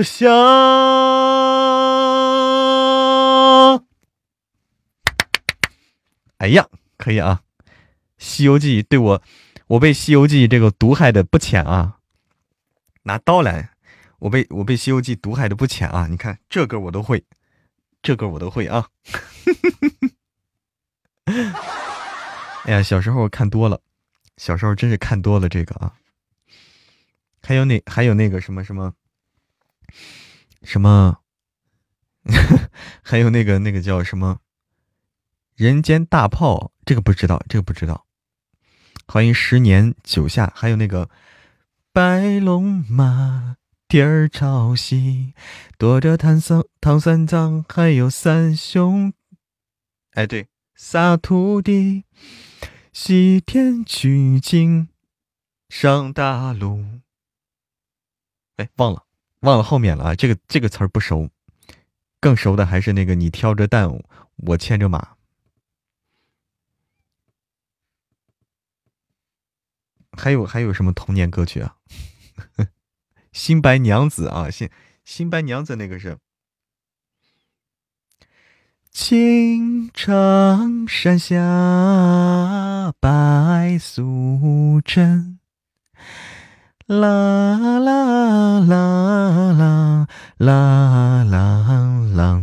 [0.04, 0.30] 下。
[6.38, 6.68] 哎呀，
[7.06, 7.42] 可以啊，
[8.18, 9.22] 《西游记》对我。
[9.68, 11.98] 我被《西游记》这个毒害的不浅啊！
[13.04, 13.70] 拿刀来，
[14.18, 16.08] 我被我被《西游记》毒害的不浅啊！
[16.10, 17.24] 你看这歌我都会，
[18.02, 18.88] 这歌我都会啊！
[22.64, 23.80] 哎呀，小时候看多了，
[24.36, 25.94] 小时候真是看多了这个啊！
[27.40, 28.94] 还有那还有那个什么什么
[30.64, 31.18] 什么，
[33.02, 34.40] 还有那个那个叫什么
[35.54, 38.06] 《人间大炮》，这个不知道，这个不知道。
[39.08, 41.10] 欢迎十年九夏，还有那个
[41.92, 43.56] 白龙马，
[43.88, 45.34] 蹄儿朝西，
[45.76, 49.12] 躲着唐三唐三藏，还有三兄。
[50.12, 52.04] 哎，对，仨徒弟，
[52.92, 54.88] 西天取经，
[55.68, 56.84] 上大路。
[58.58, 59.02] 哎，忘了，
[59.40, 60.14] 忘了后面了啊！
[60.14, 61.28] 这个这个词儿不熟，
[62.20, 64.00] 更熟的还是那个你挑着担，
[64.36, 65.15] 我牵着马。
[70.16, 71.76] 还有还有什么童年歌曲啊？
[73.32, 74.70] 新白娘子啊，新
[75.04, 76.18] 新白娘子那个是。
[78.90, 85.38] 青城山下白素贞，
[86.86, 90.06] 啦啦啦啦
[90.38, 92.42] 啦啦啦，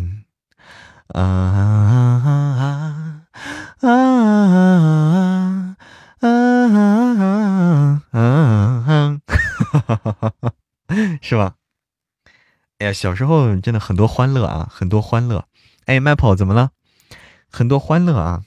[1.07, 2.21] 啊啊
[3.82, 5.72] 啊啊
[6.28, 9.21] 啊啊！
[9.74, 10.53] 哈哈哈哈
[11.21, 11.57] 是吧？
[12.78, 15.47] 哎呀，小时候真的很多欢乐啊，很多欢乐。
[15.86, 16.71] 哎，麦跑怎么了？
[17.49, 18.45] 很多欢乐啊，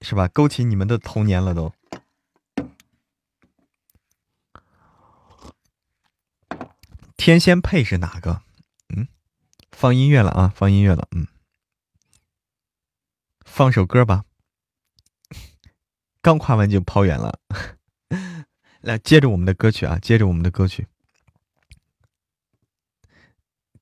[0.00, 0.26] 是吧？
[0.28, 1.72] 勾起你们的童年了都。
[7.16, 8.42] 天仙配是哪个？
[8.88, 9.06] 嗯，
[9.70, 11.06] 放音乐了啊，放音乐了。
[11.12, 11.26] 嗯，
[13.44, 14.24] 放首歌吧。
[16.20, 17.40] 刚夸完就跑远了。
[18.80, 20.86] 来，接着我们的歌曲啊，接着我们的歌曲。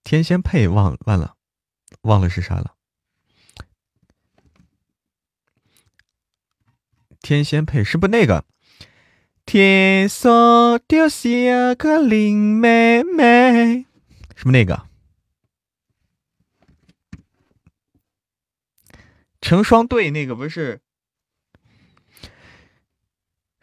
[0.03, 1.37] 天仙配忘忘了。
[2.03, 2.77] 忘了是啥了。
[7.21, 8.45] 天仙配是不那个？
[9.45, 13.87] 天上掉下个林妹妹，
[14.37, 14.89] 是不那个？
[19.41, 20.81] 成双对那个不是？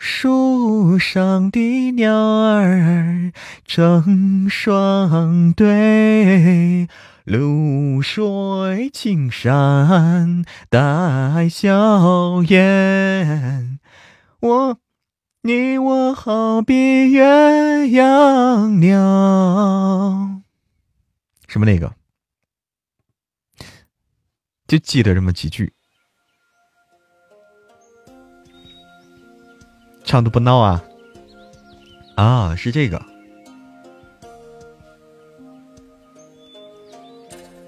[0.06, 3.32] 树上的鸟儿
[3.66, 6.90] 成双对。
[7.24, 13.80] 绿水青山带笑颜，
[14.42, 14.78] 我
[15.44, 16.74] 你我好比
[17.18, 20.42] 鸳鸯鸟。
[21.48, 21.96] 什么那个？
[24.68, 25.72] 就记得这么几句，
[30.14, 30.84] 唱的不孬啊！
[32.14, 33.02] 啊，是这个。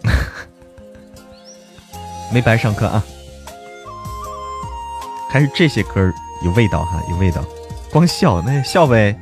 [2.32, 3.04] 没白上课啊，
[5.28, 7.44] 还是这些歌有味道哈，有味道。
[7.92, 9.20] 光笑那笑呗，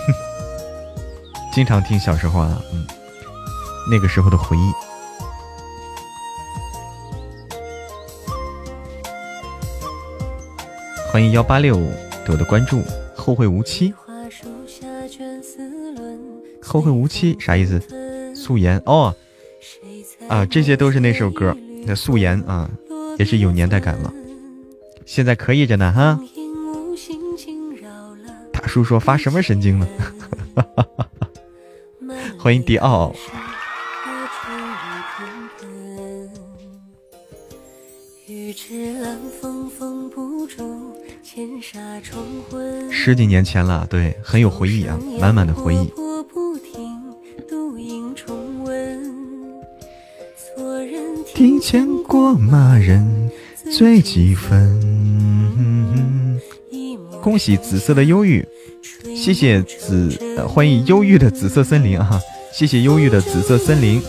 [1.50, 2.86] 经常听小时候啊，嗯，
[3.90, 4.70] 那个时候的回忆。
[11.16, 11.76] 欢迎幺八六
[12.26, 12.82] 对我的关注，
[13.14, 13.90] 后会无期。
[16.60, 17.80] 后会无期啥意思？
[18.34, 19.16] 素颜哦。
[20.28, 21.56] 啊，这些都是那首歌
[21.86, 22.70] 的素颜啊，
[23.18, 24.12] 也是有年代感了。
[25.06, 26.20] 现在可以着呢哈。
[28.52, 29.88] 大叔说发什么神经呢？
[32.38, 33.10] 欢迎迪奥。
[42.90, 45.92] 十几年前了，对，很有回忆啊，满满的回忆。
[51.34, 53.30] 庭前过马人
[53.70, 54.80] 醉几分。
[57.22, 58.46] 恭喜紫色的忧郁，
[59.14, 60.08] 谢谢紫，
[60.48, 62.18] 欢迎忧郁的紫色森林啊！
[62.52, 64.00] 谢谢忧郁的紫色森林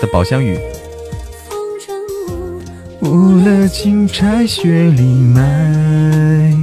[0.00, 0.56] 的宝箱雨。
[3.02, 6.54] 误了金钗雪里埋，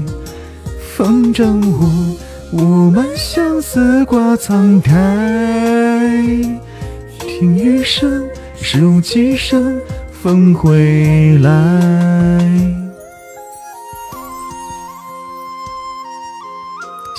[0.96, 2.18] 风筝舞，
[2.54, 4.94] 我们相思挂苍苔。
[7.20, 8.26] 听雨声，
[8.56, 9.82] 数几声
[10.14, 11.52] 风回来。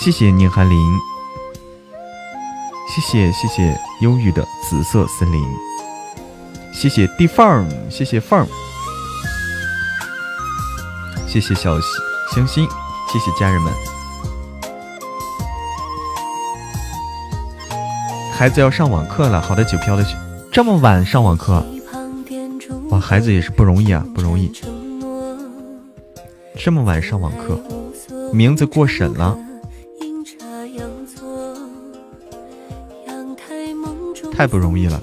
[0.02, 0.78] 谢谢宁寒林，
[2.88, 5.42] 谢谢谢谢忧郁的紫色森林，
[6.72, 8.46] 谢谢地缝，谢谢缝，
[11.30, 11.78] 谢谢小
[12.34, 12.68] 星星，
[13.08, 13.72] 谢谢家人们。
[18.32, 20.16] 孩子要上网课了，好的，九飘的去，
[20.50, 21.64] 这么晚上网课，
[22.88, 24.50] 哇，孩子也是不容易啊，不容易，
[26.56, 27.60] 这么晚上网课，
[28.32, 29.38] 名字过审了，
[34.32, 35.00] 太不容易了。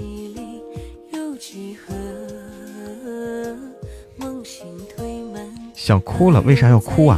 [5.87, 7.17] 想哭了，为啥要哭啊？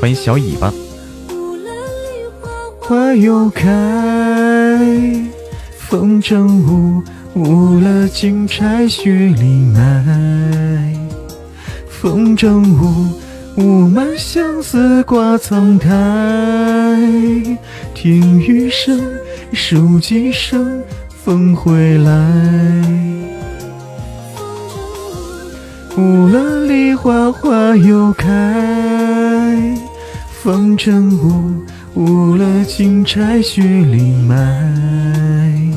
[0.00, 0.72] 欢迎小尾巴。
[2.78, 3.68] 花又开，
[5.76, 7.02] 风筝舞，
[7.34, 9.42] 舞了金钗雪里
[9.74, 10.94] 埋。
[11.88, 13.10] 风筝舞，
[13.56, 15.90] 舞满相思挂苍苔。
[17.96, 19.02] 听雨声，
[19.52, 23.35] 数几声，风回来。
[25.98, 29.74] 舞了梨花花又开，
[30.42, 31.54] 风筝舞。
[31.94, 35.72] 舞了金钗雪里埋，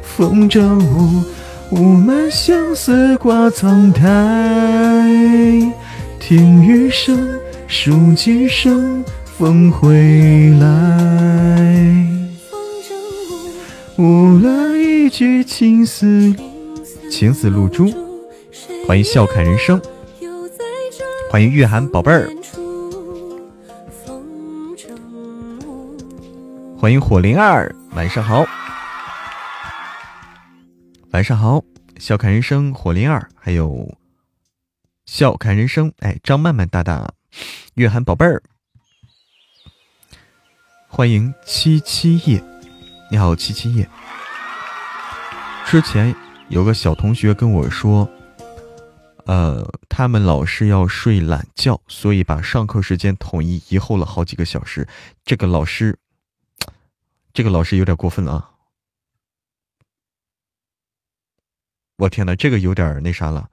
[0.00, 1.24] 风筝舞，
[1.70, 4.06] 舞满相思挂苍苔。
[6.20, 7.28] 听雨声，
[7.66, 9.02] 数几声，
[9.36, 12.06] 风回来。
[13.96, 16.32] 舞了一曲青丝，
[17.10, 17.92] 情丝露珠。
[18.86, 19.80] 欢迎笑看人生，
[21.30, 22.28] 欢迎玉涵宝贝儿。
[26.78, 28.44] 欢迎火灵儿，晚上好，
[31.12, 31.62] 晚上好，
[31.98, 33.96] 笑看人生，火灵儿，还有
[35.06, 37.12] 笑看人生，哎，张曼曼大大，
[37.74, 38.42] 月涵宝贝儿，
[40.88, 42.42] 欢迎七七夜，
[43.10, 43.88] 你好七七夜。
[45.66, 46.12] 之前
[46.48, 48.08] 有个小同学跟我说，
[49.26, 54.86] 呃，他们老师要睡懒觉，所以把上课时间统一移后了好几个小时。
[55.24, 55.98] 这个老师。
[57.32, 58.50] 这个老师有点过分了啊！
[61.94, 63.48] 我天哪，这个有点那啥了。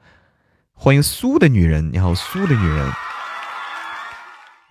[0.74, 2.92] 欢迎苏的女人，你好，苏的女人。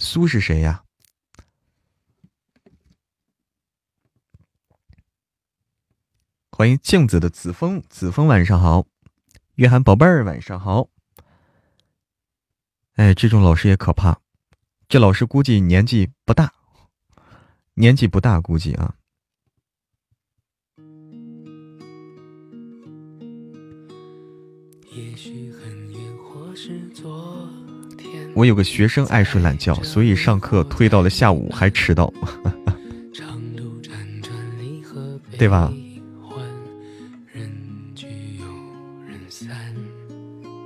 [0.01, 0.82] 苏是谁呀？
[6.51, 8.86] 欢迎镜子的子枫，子枫晚上好。
[9.57, 10.91] 约翰宝贝儿晚上好。
[12.97, 14.21] 哎，这种老师也可怕。
[14.87, 16.53] 这老师估计年纪不大。
[17.73, 18.95] 年纪不大，估计啊。
[28.35, 32.13] 我有个学生爱睡懒觉，所以上课推到了下午，还迟到，
[35.39, 35.73] 对吧？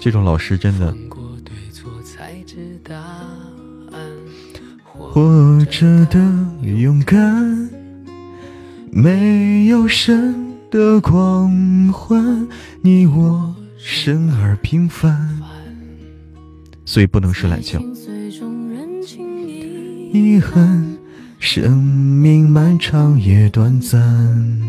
[0.01, 0.95] 这种老师真的。
[4.93, 6.19] 活着的
[6.63, 7.71] 勇敢，
[8.91, 12.49] 没有神的光环，
[12.81, 15.41] 你我生而平凡，
[16.85, 17.81] 所以不能睡懒觉。
[20.13, 20.97] 遗憾，
[21.39, 24.61] 生命漫长也短暂，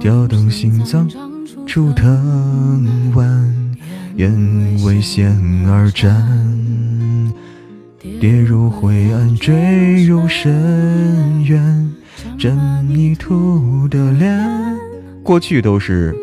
[0.00, 1.08] 吊动心脏
[1.66, 2.82] 出藤
[3.14, 3.61] 蔓，
[4.16, 4.32] 愿
[4.84, 5.30] 为险
[5.68, 6.12] 而战。
[8.20, 11.90] 跌入灰暗，坠入深渊，
[12.38, 14.78] 沾泥土的脸。
[15.22, 16.14] 过去都是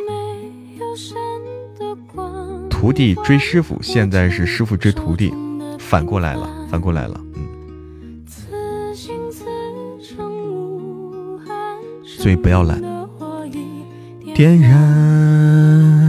[2.70, 5.34] 徒弟追师傅，现在是师傅追徒弟，
[5.78, 7.20] 反过来了，反过来了。
[7.36, 8.24] 嗯，
[12.06, 12.82] 所以不要懒，
[14.34, 16.09] 点燃。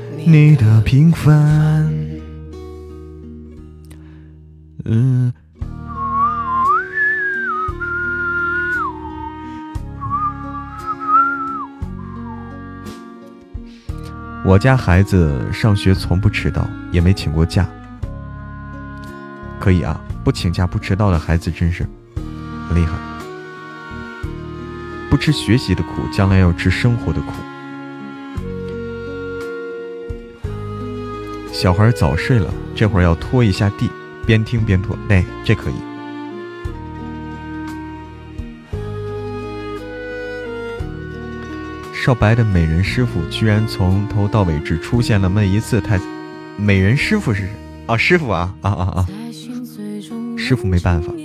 [0.25, 1.91] 你的平凡，
[4.85, 5.33] 嗯。
[14.43, 17.67] 我家孩子上学从不迟到，也没请过假。
[19.59, 21.85] 可以啊，不请假不迟到的孩子真是
[22.67, 22.93] 很厉害。
[25.09, 27.33] 不吃学习的苦，将来要吃生活的苦。
[31.61, 33.87] 小孩早睡了，这会儿要拖一下地，
[34.25, 35.75] 边听边拖，哎，这可以。
[41.93, 45.99] 少白的美人师傅居然从头到尾只出现了那么一次，太
[46.57, 47.49] 美人师傅是谁
[47.85, 49.07] 啊，师傅啊啊啊啊！
[50.35, 51.13] 师傅没办法。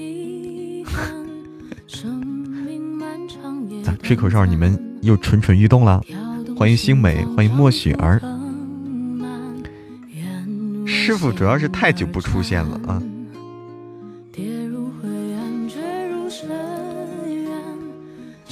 [3.83, 4.45] 咋吹口哨？
[4.45, 6.03] 你们又蠢蠢欲动了？
[6.59, 8.21] 欢迎星美，欢迎莫雪儿。
[10.87, 13.03] 师傅主要是太久不出现了啊。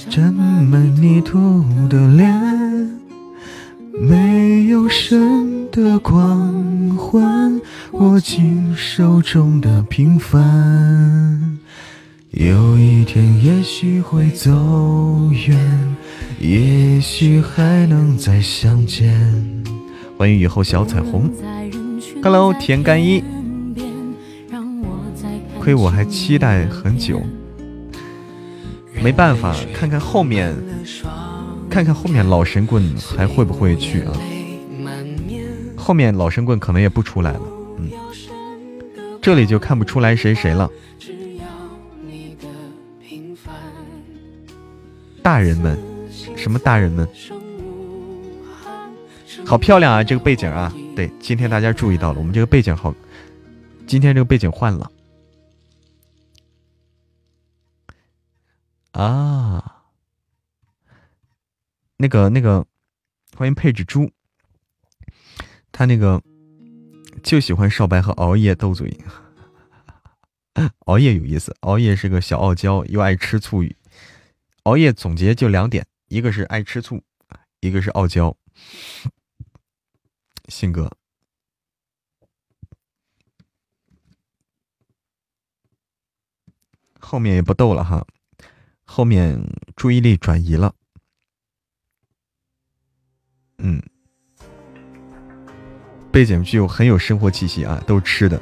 [0.09, 2.99] 沾满泥土的脸，
[3.99, 7.59] 没有神的光环，
[7.91, 11.57] 握紧手中的平凡。
[12.31, 14.51] 有一天，也许会走
[15.47, 15.95] 远，
[16.39, 19.13] 也许还能再相见。
[20.17, 21.29] 欢迎雨后小彩虹
[22.25, 23.23] ，Hello，田干一，
[25.59, 27.21] 亏我还期待很久，
[29.03, 30.51] 没办法，看看后面，
[31.69, 32.83] 看看后面老神棍
[33.15, 34.13] 还会不会去啊？
[35.77, 37.41] 后面老神棍可能也不出来了，
[37.77, 37.91] 嗯，
[39.21, 40.67] 这里就看不出来谁谁了。
[45.21, 45.77] 大人们，
[46.35, 47.07] 什么大人们？
[49.45, 50.03] 好漂亮啊！
[50.03, 52.95] 这个背景啊，对，今天大家注意到了，我们这个背景好，
[53.85, 54.89] 今天这个背景换了
[58.91, 59.83] 啊。
[61.97, 62.65] 那个那个，
[63.35, 64.11] 欢迎配置猪，
[65.71, 66.21] 他那个
[67.23, 68.97] 就喜欢少白和熬夜斗嘴，
[70.85, 73.63] 熬夜有意思，熬夜是个小傲娇，又爱吃醋。
[74.63, 77.01] 熬夜总结就两点，一个是爱吃醋，
[77.59, 78.35] 一个是傲娇
[80.49, 80.91] 性格。
[86.99, 88.05] 后面也不逗了哈，
[88.83, 89.39] 后面
[89.75, 90.73] 注意力转移了。
[93.57, 93.81] 嗯，
[96.11, 98.41] 背景具有很有生活气息啊，都是吃的。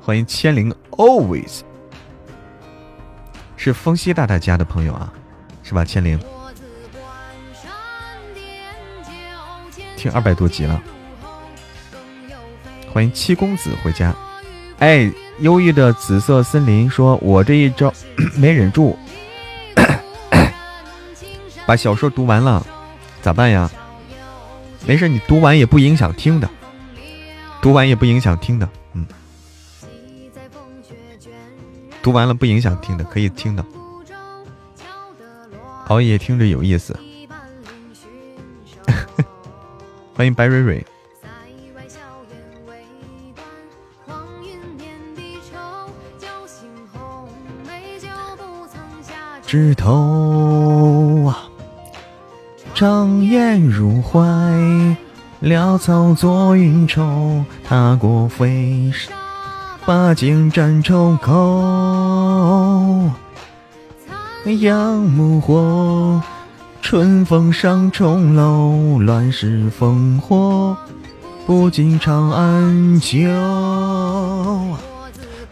[0.00, 1.62] 欢迎千灵 always，
[3.56, 5.12] 是风息大大家的朋友啊。
[5.62, 6.18] 是吧，千灵？
[9.96, 10.80] 听二百多集了，
[12.94, 14.14] 欢迎七公子回家。
[14.78, 17.92] 哎，忧郁的紫色森林说：“我这一招
[18.38, 18.96] 没忍住，
[21.66, 22.64] 把小说读完了，
[23.20, 23.68] 咋办呀？
[24.86, 26.48] 没事，你读完也不影响听的，
[27.60, 29.04] 读完也不影响听的，嗯，
[32.00, 33.66] 读完了不影响听的，可以听的。”
[35.88, 36.96] 熬夜听着有意思，
[40.14, 40.86] 欢迎白蕊蕊。
[49.46, 51.44] 枝头啊，
[52.74, 54.18] 张眼入怀，
[55.42, 59.12] 潦草作云愁，踏过飞沙，
[59.84, 63.10] 把剑斩愁口。
[64.60, 66.20] 杨木火，
[66.82, 70.76] 春风上重楼，乱世烽火，
[71.46, 73.18] 不尽长安酒。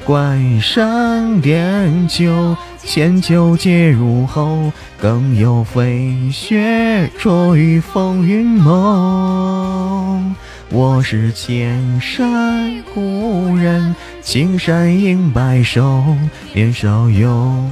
[0.04, 10.34] 关山点酒，千秋皆入喉，更有飞雪着于风云梦。
[10.70, 16.04] 我是千山故人，青山应白首，
[16.52, 17.70] 年少有。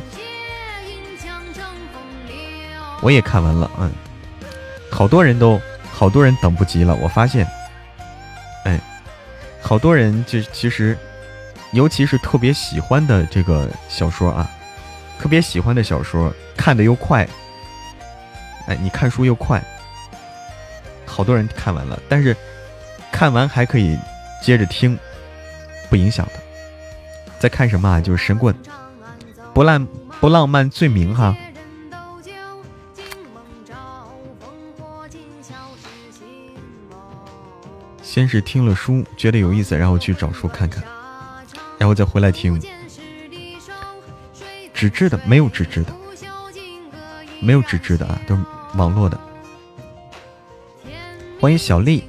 [3.03, 3.91] 我也看完了，嗯，
[4.89, 5.61] 好多人都，
[5.91, 6.95] 好多人等不及了。
[7.03, 7.45] 我发现，
[8.67, 8.79] 哎，
[9.61, 10.97] 好多人就其实，
[11.73, 14.51] 尤其是特别喜欢的这个小说啊，
[15.19, 17.29] 特别喜欢的小说，看的又快，
[18.67, 19.63] 哎，你看书又快，
[21.07, 22.37] 好多人看完了，但是
[23.13, 23.97] 看完还可以
[24.43, 24.99] 接着听，
[25.89, 26.33] 不影响的。
[27.39, 28.01] 在看什么啊？
[28.01, 28.55] 就是神棍，
[29.55, 29.87] 不浪
[30.21, 31.37] 不浪漫罪名哈。
[38.03, 40.83] 先是听了书，觉得有意思，然后去找书看看，
[41.81, 42.61] 然后再回来听。
[44.75, 45.97] 纸质的没有纸质的，
[47.41, 48.43] 没有纸质的啊，都是
[48.75, 49.19] 网络的。
[51.41, 52.05] 欢迎小丽，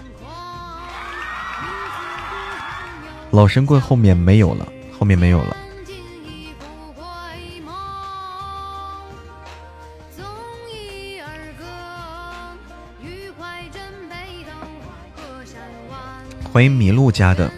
[3.32, 4.68] 老神棍后面没有了，
[5.00, 5.56] 后面没有了。
[16.52, 17.50] 欢迎麋鹿家的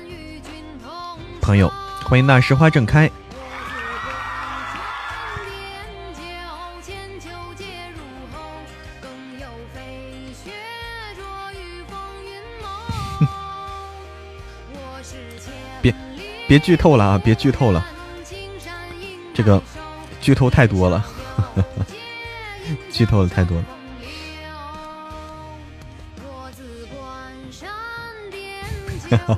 [1.42, 1.74] 朋友，
[2.14, 3.10] 欢迎那时花正开。
[15.82, 15.92] 别
[16.48, 17.18] 别剧透了啊！
[17.24, 17.84] 别剧透了，
[19.34, 19.60] 这个
[20.22, 21.04] 剧透太多了，
[22.94, 23.66] 剧透的太多了。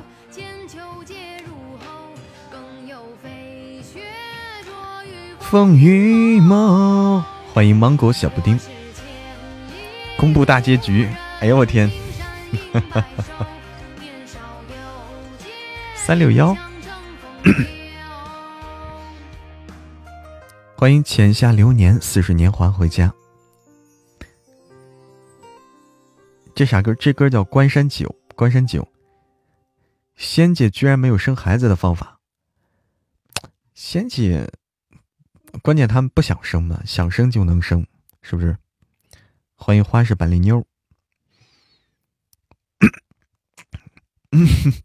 [5.56, 8.60] 风雨梦，欢迎芒果小布丁。
[10.18, 11.08] 公布大结局，
[11.40, 11.90] 哎呦我天！
[15.96, 16.54] 三六幺，
[20.76, 23.10] 欢迎浅夏流年，似水年华回家。
[26.54, 26.94] 这啥歌？
[26.96, 28.14] 这歌叫《关山酒》。
[28.34, 28.86] 关山酒，
[30.16, 32.18] 仙姐居然没有生孩子的方法。
[33.72, 34.52] 仙姐，
[35.62, 37.86] 关键他们不想生嘛，想生就能生，
[38.22, 38.56] 是不是？
[39.54, 40.64] 欢迎花式板栗妞。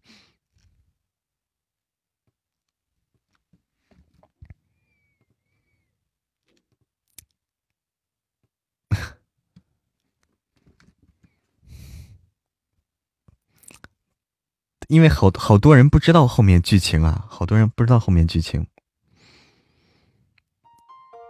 [14.88, 18.68] 因为好好多人不知道后面剧情啊，好多人不知道后面剧情，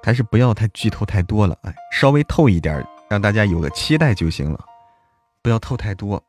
[0.03, 4.59] 还是不要太剧透太多了，哎，稍微透一点，让大家有个期待就行了，
[5.41, 6.21] 不要透太多。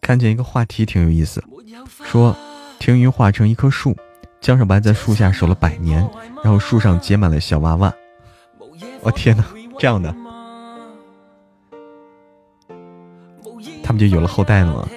[0.00, 1.42] 看见一个话题挺有意思，
[2.02, 2.36] 说
[2.78, 3.96] 停云化成一棵树，
[4.40, 6.06] 江少白在树下守了百年，
[6.42, 7.94] 然后树上结满了小娃娃。
[9.00, 9.44] 我天哪，
[9.78, 10.14] 这样的。
[13.82, 14.88] 他们就有了后代了吗？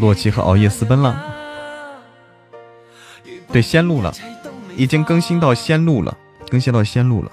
[0.00, 1.22] 洛奇和熬夜私奔了，
[3.52, 4.12] 对，仙路了，
[4.76, 6.16] 已经更新到仙路了，
[6.50, 7.30] 更新到仙路了。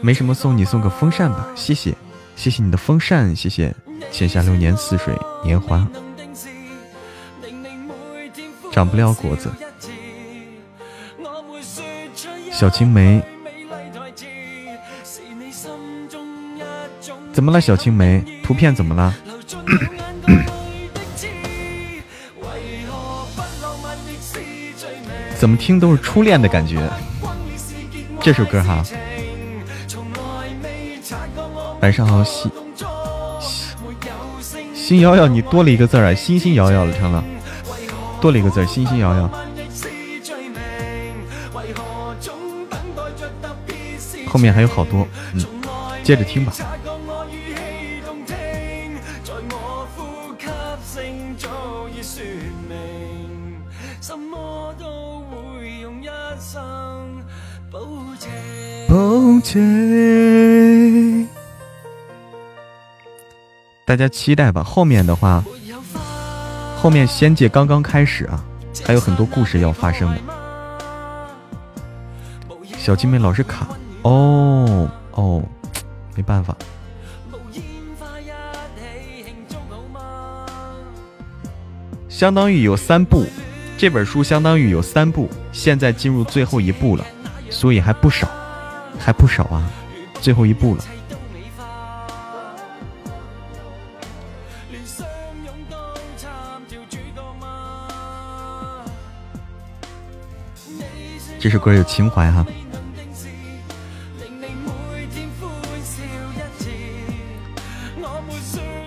[0.00, 1.94] 没什么送你，送个风扇吧，谢谢，
[2.36, 3.74] 谢谢你的风扇，谢谢。
[4.12, 5.12] 浅夏流年，似水
[5.42, 5.86] 年华，
[8.70, 9.50] 长不了果子。
[12.52, 13.20] 小青梅，
[17.32, 17.60] 怎么了？
[17.60, 19.14] 小青梅，图片怎么了？
[25.38, 26.88] 怎么听都是初恋的感觉。
[28.20, 28.82] 这首歌哈。
[31.80, 32.50] 晚上好，心
[34.74, 37.22] 心瑶瑶，你多了一个字啊，心心瑶瑶了成了，
[38.20, 39.30] 多了一个字，心心瑶瑶。
[44.26, 45.44] 后面还有好多，嗯，
[46.02, 46.52] 接着听吧。
[63.84, 65.42] 大家期待吧，后面的话，
[66.76, 68.44] 后面仙界刚刚开始啊，
[68.84, 70.18] 还有很多故事要发生的。
[72.76, 73.66] 小金妹老是卡。
[74.02, 75.42] 哦哦，
[76.14, 76.54] 没办法。
[82.08, 83.24] 相当于有三部，
[83.76, 87.04] 这本书相当于有三部，现在进入最后一步了，
[87.50, 88.28] 所以还不少，
[89.08, 89.66] 还不少啊，
[90.20, 90.84] 最后一步了。
[101.40, 102.44] 这首歌有情怀哈。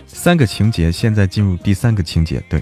[0.05, 2.61] 三个情节，现在进入第三个情节，对。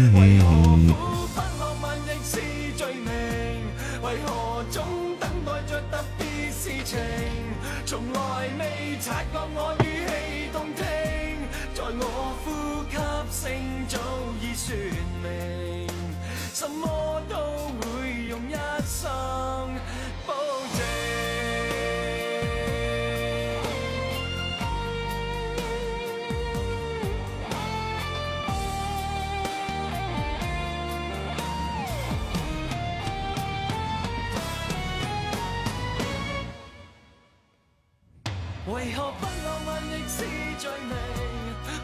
[38.81, 40.23] 为何不浪漫亦是
[40.57, 40.97] 罪名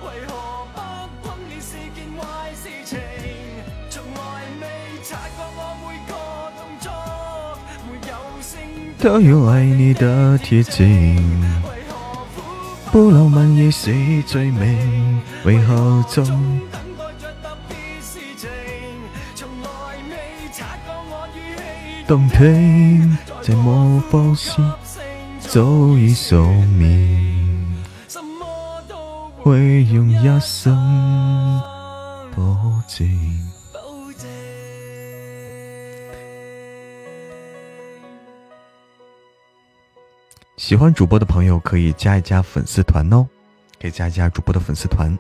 [0.01, 0.33] 为何
[0.73, 2.97] 不轰烈是件坏事情
[3.87, 4.67] 从来未
[5.03, 6.13] 察觉我每个
[6.57, 6.91] 动作
[7.85, 8.57] 没有声
[8.97, 10.83] 都有爱你的铁证
[11.61, 12.41] 何苦
[12.91, 13.93] 不浪漫亦是
[14.23, 18.49] 罪名为何总等待着特别事情
[20.09, 21.29] 未察我
[22.07, 24.59] 动听在我呼吸
[25.49, 25.63] 早
[25.97, 26.45] 已宿
[26.77, 27.65] 眠，
[29.37, 30.75] 会用一生
[32.35, 33.07] 保证。
[40.57, 43.25] 喜欢主播的朋友可以加一加粉丝团哦，
[43.81, 45.17] 可以加一加主播的粉丝团。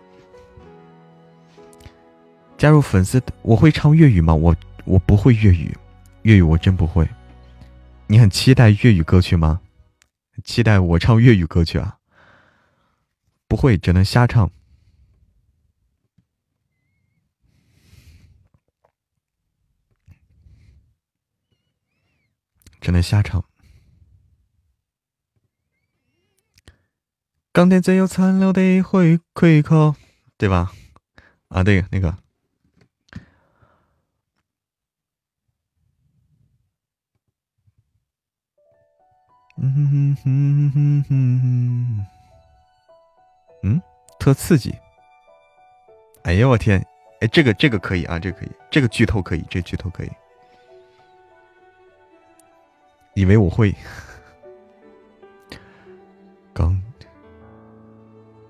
[2.57, 4.35] 加入粉丝，我会唱粤语吗？
[4.35, 4.53] 我
[4.83, 5.73] 我不会粤语。
[6.23, 7.07] 粤语我真不会，
[8.07, 9.61] 你很期待粤语歌曲吗？
[10.43, 11.99] 期待我唱粤语歌曲啊？
[13.47, 14.51] 不会，只能瞎唱，
[22.81, 23.43] 只能瞎唱。
[27.51, 29.95] 钢铁最有残留的回馈口，
[30.37, 30.71] 对吧？
[31.47, 32.17] 啊，对，那个。
[39.59, 42.05] 嗯哼哼哼哼，
[43.63, 43.81] 嗯，
[44.19, 44.75] 特刺激！
[46.23, 46.79] 哎呀，我天！
[47.21, 50.11] 哎，这个这个可以啊，这个可以，这个剧透可以，这剧透可以。
[53.15, 53.73] 以为我会？
[56.53, 56.79] 刚，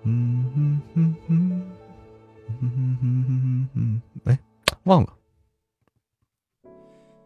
[0.03, 1.61] 嗯哼哼哼，
[2.49, 4.37] 嗯哼哼哼哼哼，哎，
[4.83, 5.13] 忘了。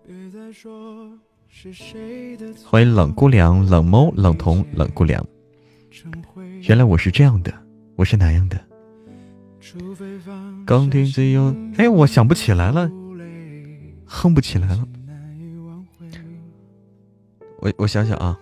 [0.06, 1.18] 别再说。
[2.66, 5.24] 欢迎冷姑娘、冷猫、冷童、冷姑娘。
[6.62, 7.54] 原来我是这样的，
[7.96, 8.60] 我是哪样的？
[10.66, 11.54] 钢铁最有……
[11.78, 12.90] 哎，我想不起来了，
[14.06, 14.88] 哼不起来了。
[17.60, 18.40] 我我想想啊，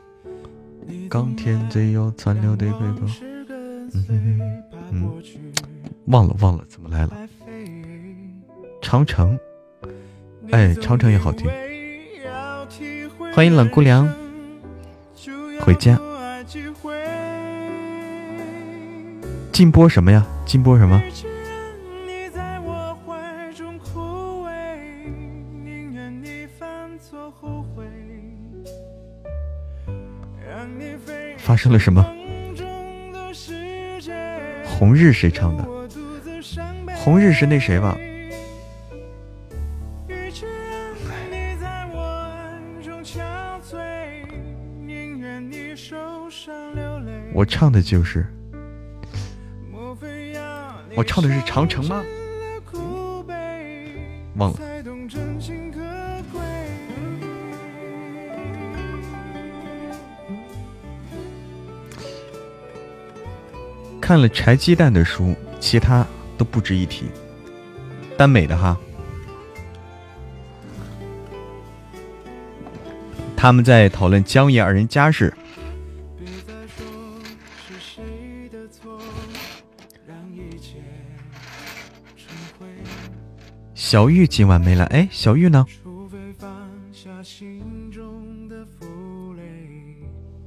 [1.10, 3.06] 钢铁最有残留的回头。
[3.94, 4.52] 嗯
[4.92, 5.12] 嗯，
[6.06, 7.18] 忘了忘了怎么来了。
[8.82, 9.38] 长城，
[10.52, 11.50] 哎，长城也好听。
[13.40, 14.06] 欢迎冷姑娘
[15.62, 15.98] 回家。
[19.54, 20.28] 禁播什么呀？
[20.46, 21.02] 禁播什么？
[31.38, 32.06] 发生了什么？
[34.66, 35.66] 红日谁唱的？
[36.94, 37.98] 红日是那谁吧？
[47.34, 48.26] 我唱的就是，
[50.96, 52.04] 我唱的是长城吗？
[54.36, 54.60] 忘了。
[64.02, 66.06] 看了柴鸡蛋的书，其他
[66.38, 67.06] 都不值一提。
[68.18, 68.78] 耽美的哈，
[73.42, 75.34] 他们在讨论江爷二人家事。
[83.74, 85.66] 小玉今晚没来，哎，小玉呢？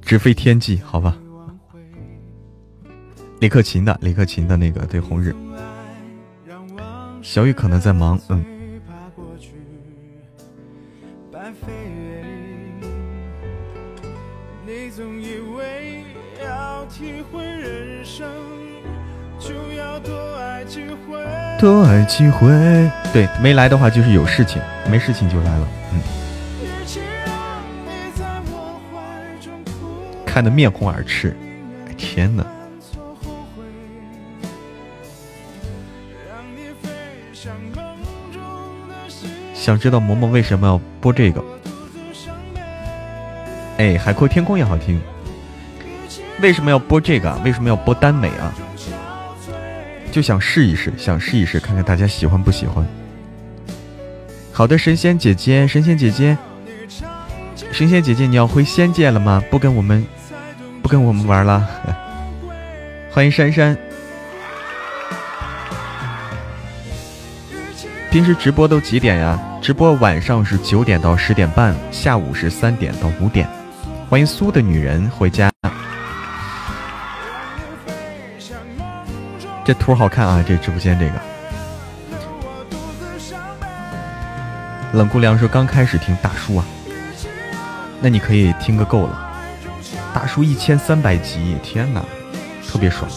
[0.03, 1.17] 直飞天际，好吧。
[3.39, 5.35] 李克勤的，李克勤的那个对红日，
[7.23, 8.45] 小玉可能在忙，嗯。
[21.63, 22.49] 多爱几回，
[23.13, 24.61] 对，没来的话就是有事情，
[24.91, 26.01] 没事情就来了，嗯。
[30.25, 31.33] 看得面红耳赤，
[31.95, 32.45] 天哪！
[39.53, 41.41] 想知道嬷嬷为什么要播这个？
[43.77, 44.99] 哎，海阔天空也好听，
[46.41, 47.33] 为什么要播这个？
[47.45, 48.53] 为什么要播耽美啊？
[50.13, 52.85] 就想试一试，想试一试，看看大家喜欢不喜欢。
[54.51, 56.37] 好的，神仙姐姐，神仙姐姐，
[57.71, 59.43] 神仙姐姐，你要回仙界了吗？
[59.49, 60.05] 不跟我们，
[60.83, 61.67] 不跟我们玩了。
[63.09, 63.75] 欢迎珊珊。
[68.11, 69.39] 平时直播都几点呀？
[69.63, 73.49] 直播晚上是九点到十点半，下午是三点到五点。
[74.07, 75.52] 欢迎苏的女人回家。
[79.65, 80.43] 这图好看啊！
[80.45, 81.13] 这直播间这个，
[84.91, 86.65] 冷姑娘说刚开始听大叔啊，
[88.01, 89.31] 那你可以听个够了。
[90.13, 92.03] 大叔一千三百集，天哪，
[92.67, 93.09] 特别爽。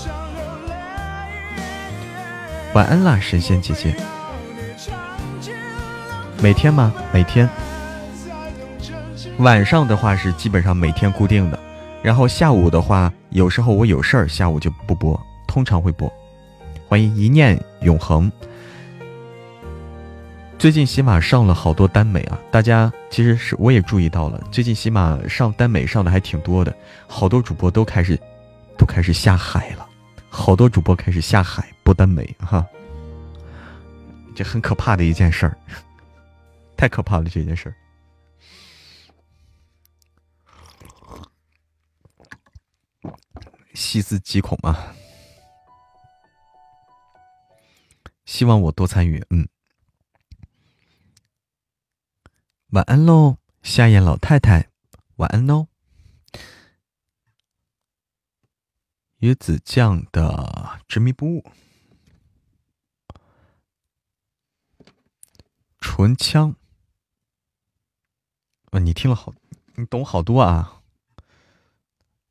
[2.75, 3.97] 晚安啦，神仙姐姐。
[6.41, 6.93] 每天吗？
[7.13, 7.49] 每天。
[9.39, 11.59] 晚上的话是基本上每天固定的，
[12.03, 16.09] 然后下午的话，有时候我有事儿，下午就不播，通常会播。
[16.89, 18.31] 欢迎一念永恒。
[20.57, 26.75] 最近喜马上了好多耽美啊，大家其实是我也注意到了，最近喜马上耽美上的还挺多的，
[27.09, 28.19] 好多主播都开始
[28.79, 29.87] 都开始下海了，
[30.31, 32.65] 好多主播开始下海播耽美哈，
[34.35, 35.59] 这很可怕的一件事儿，
[36.77, 37.75] 太可怕了这件事儿。
[43.75, 44.95] 细思极恐啊！
[48.37, 49.49] 希望我多参与，嗯。
[52.69, 54.69] 晚安喽，夏夜老太太，
[55.15, 55.69] 晚安喽。
[59.21, 61.51] 鱼子酱的执迷不悟，
[65.81, 66.57] 唇枪。
[68.71, 69.33] 啊，你听了好，
[69.77, 70.83] 你懂好多啊。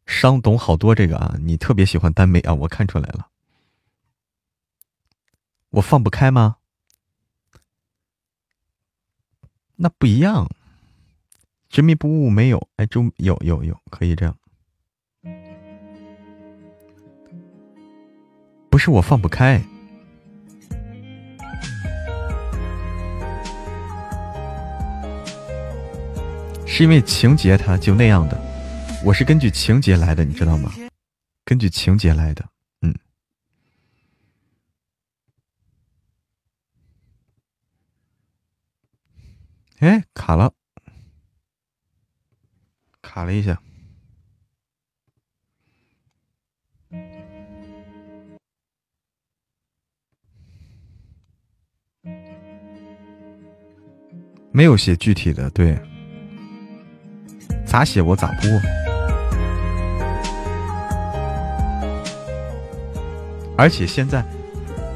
[0.06, 3.32] 伤懂好多这个啊，你特别喜欢耽美啊，我看出来了。
[5.76, 6.56] 我放不开吗？
[9.76, 10.48] 那不一样，
[11.68, 14.38] 执迷不悟没有，哎，就有有有，可以这样。
[18.70, 19.62] 不是我放不开，
[26.66, 28.40] 是因为情节它就那样的。
[29.04, 30.72] 我是根据情节来的，你知道吗？
[31.44, 32.48] 根据情节来的，
[32.80, 32.96] 嗯。
[39.86, 40.52] 哎，卡了，
[43.04, 43.62] 卡了一下，
[54.52, 55.80] 没有写具体的，对，
[57.64, 58.50] 咋写我咋播。
[63.56, 64.26] 而且现在，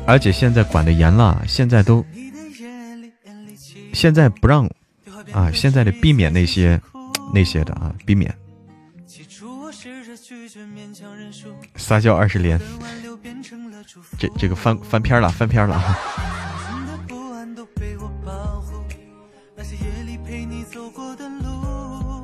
[0.07, 2.03] 而且现在管的严了，现在都，
[3.93, 4.67] 现在不让
[5.31, 6.79] 啊，现在得避免那些
[7.33, 8.33] 那些的啊，避免。
[11.75, 12.59] 撒娇二十连，
[14.17, 15.97] 这这个翻翻篇了，翻篇了啊！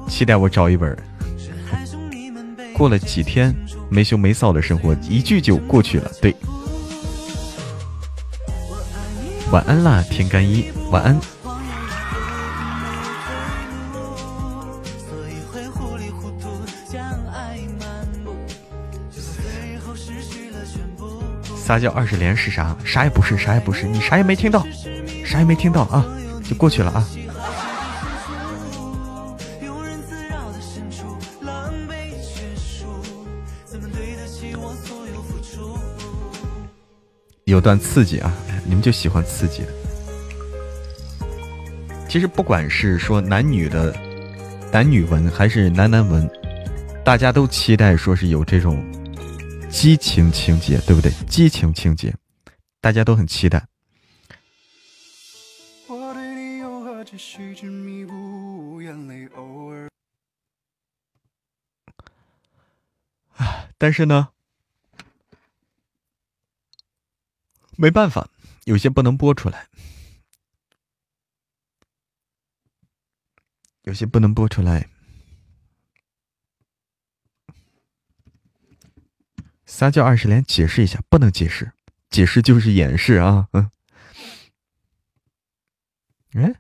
[0.08, 0.98] 期待我找一本。
[2.74, 3.56] 过了几天
[3.90, 6.12] 没羞没臊的生活，一句就过去了。
[6.22, 6.36] 对，
[9.52, 11.20] 晚安啦，天干一，晚安。
[21.66, 22.78] 撒娇二十连是啥？
[22.86, 24.64] 啥也不是，啥也不是，你啥也没听到，
[25.26, 26.06] 啥也没听到啊，
[26.48, 27.04] 就过去了啊。
[37.46, 38.32] 有段刺激啊！
[38.64, 39.70] 你们就喜欢刺激的。
[42.08, 43.92] 其实不管是说男女的
[44.72, 46.30] 男女文，还是男男文，
[47.04, 48.86] 大家都期待说是有这种
[49.70, 51.12] 激情情节，对不对？
[51.28, 52.16] 激情情节，
[52.82, 53.68] 大家都很期待。
[63.78, 64.30] 但是呢？
[67.78, 68.30] 没办法，
[68.64, 69.68] 有些不能播出来，
[73.84, 74.90] 有些不能播出来。
[79.66, 81.72] 撒娇二十连，解释一下，不能解释，
[82.10, 83.70] 解释就是掩饰啊，嗯，
[86.34, 86.56] 哎。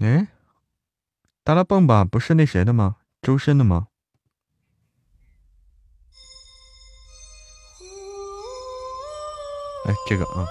[0.00, 0.28] 哎，
[1.42, 2.96] 达拉蹦吧，不是那谁的吗？
[3.20, 3.88] 周深的吗？
[9.86, 10.46] 哎，这个啊，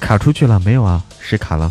[0.00, 1.04] 卡出去了没有啊？
[1.20, 1.70] 谁卡了？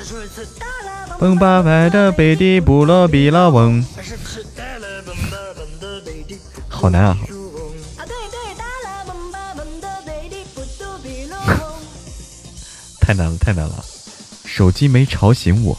[1.21, 3.85] 蹦吧吧的贝蒂布罗比拉翁，
[6.67, 7.15] 好难啊！
[12.99, 13.85] 太难了，太难了！
[14.45, 15.77] 手机没吵醒我。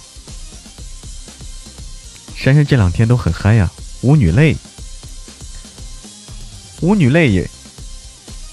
[2.37, 3.69] 珊珊这两天都很嗨呀，
[4.03, 4.57] 舞女泪，
[6.83, 7.51] 舞女泪也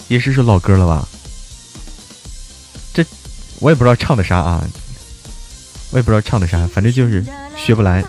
[0.07, 1.07] 也是首老歌了吧？
[2.95, 3.05] 这
[3.59, 4.67] 我也不知道唱的啥啊，
[5.91, 7.23] 我也不知道唱的啥，反正就是
[7.57, 8.03] 学不来。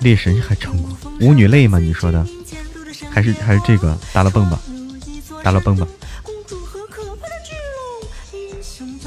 [0.00, 0.90] 猎神还唱过
[1.26, 1.78] 《舞女泪》吗？
[1.78, 2.24] 你说的，
[3.10, 4.60] 还是还是这个打了蹦吧，
[5.42, 5.86] 打了蹦吧。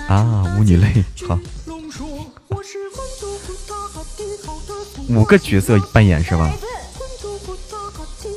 [0.10, 1.38] 啊，舞女泪，好，
[5.08, 6.52] 五个角色扮演是吧？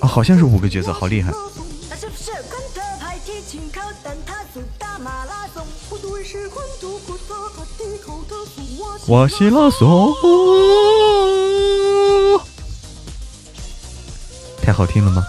[0.03, 1.33] 啊，好像是五个角色，好厉害！
[9.07, 10.14] 我西拉索，
[14.62, 15.25] 太好听了吗？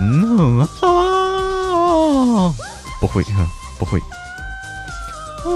[0.00, 2.54] 嗯啊，
[2.98, 3.22] 不会，
[3.78, 4.00] 不会。
[5.44, 5.50] 啊！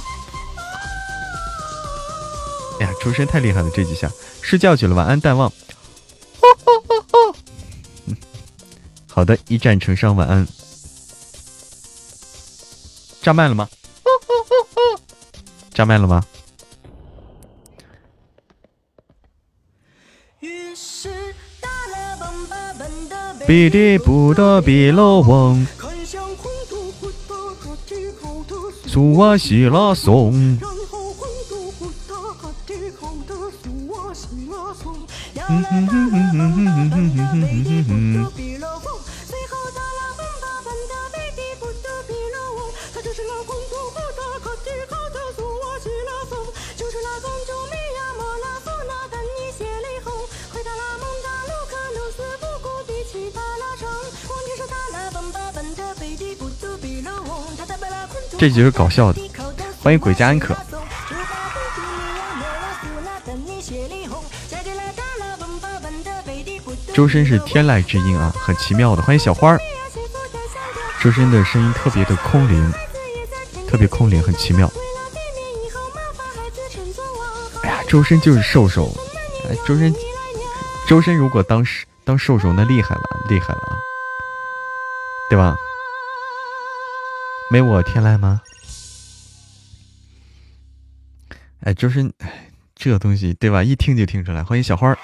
[2.80, 4.10] 哎呀，出声太厉害了，这几下
[4.42, 5.52] 睡觉去了，晚安，淡忘。
[9.10, 10.46] 好的，一战成伤，晚安。
[13.20, 13.68] 炸麦了吗？
[15.74, 16.22] 炸麦了吗？
[23.46, 25.66] 比的不得比老王。
[28.98, 30.58] 苏瓦西拉松。
[58.38, 59.20] 这集是搞笑的，
[59.82, 60.56] 欢迎鬼家安可。
[66.94, 69.02] 周深是天籁之音啊，很奇妙的。
[69.02, 69.60] 欢迎小花儿，
[71.02, 72.72] 周深的声音特别的空灵，
[73.68, 74.70] 特别空灵，很奇妙。
[77.64, 78.88] 哎呀，周深就是瘦瘦，
[79.50, 79.92] 哎，周深，
[80.86, 83.74] 周深如果当时当瘦瘦，那厉害了，厉害了啊，
[85.28, 85.56] 对吧？
[87.50, 88.42] 没我天籁吗？
[91.60, 93.62] 哎，就是哎，这东西对吧？
[93.62, 94.44] 一听就听出来。
[94.44, 94.98] 欢迎小花儿。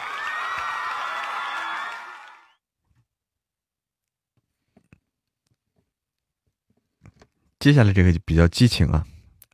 [7.58, 9.06] 接下来这个就比较激情啊！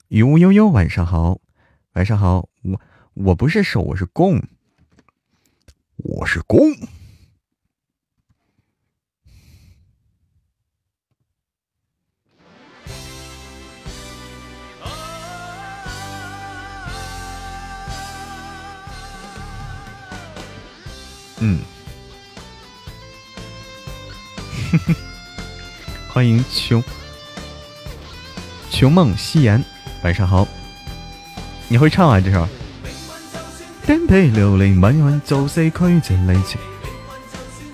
[0.08, 1.38] 悠悠悠，晚上好，
[1.92, 2.48] 晚上好。
[2.62, 2.80] 我
[3.14, 4.42] 我不是瘦，我是弓，
[5.94, 6.60] 我是弓。
[21.40, 21.58] 嗯，
[26.08, 26.82] 欢迎穷
[28.70, 29.64] 穷梦夕颜，
[30.02, 30.46] 晚上好。
[31.68, 32.46] 你会唱啊这首？
[33.86, 36.56] 颠沛流离，慢慢走谁亏欠累积？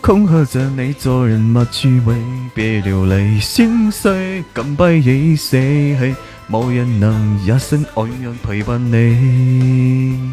[0.01, 2.17] 恐吓着你做人莫虚伪，
[2.55, 6.15] 别流泪心碎，更不已舍弃，
[6.49, 10.33] 无人能一生永远陪伴你。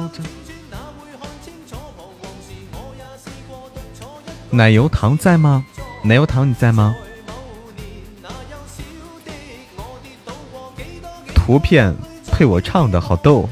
[4.53, 5.65] 奶油糖在吗？
[6.03, 6.93] 奶油糖你在吗？
[11.33, 11.95] 图片
[12.27, 13.47] 配我唱的好逗，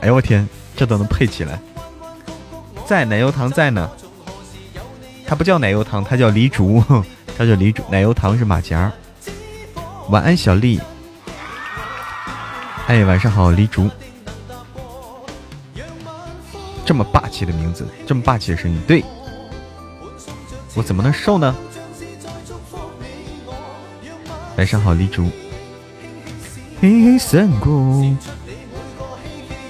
[0.00, 0.46] 哎呦我天，
[0.76, 1.58] 这都能配起来。
[2.86, 3.90] 在奶油糖在呢，
[5.26, 6.84] 它不叫奶油糖，它叫黎竹，
[7.36, 8.92] 它叫黎竹，奶油糖是马甲。
[10.10, 10.78] 晚安，小丽。
[12.86, 13.88] 哎，晚上好，黎竹。
[16.84, 19.02] 这么霸气的名字，这么霸气的声音，对
[20.74, 21.54] 我怎么能瘦呢？
[24.56, 25.28] 晚上好，梨竹。
[26.80, 28.16] 黑山谷，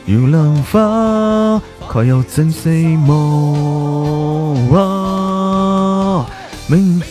[0.07, 4.57] 有浪花，快要真死梦。
[6.69, 7.03] 明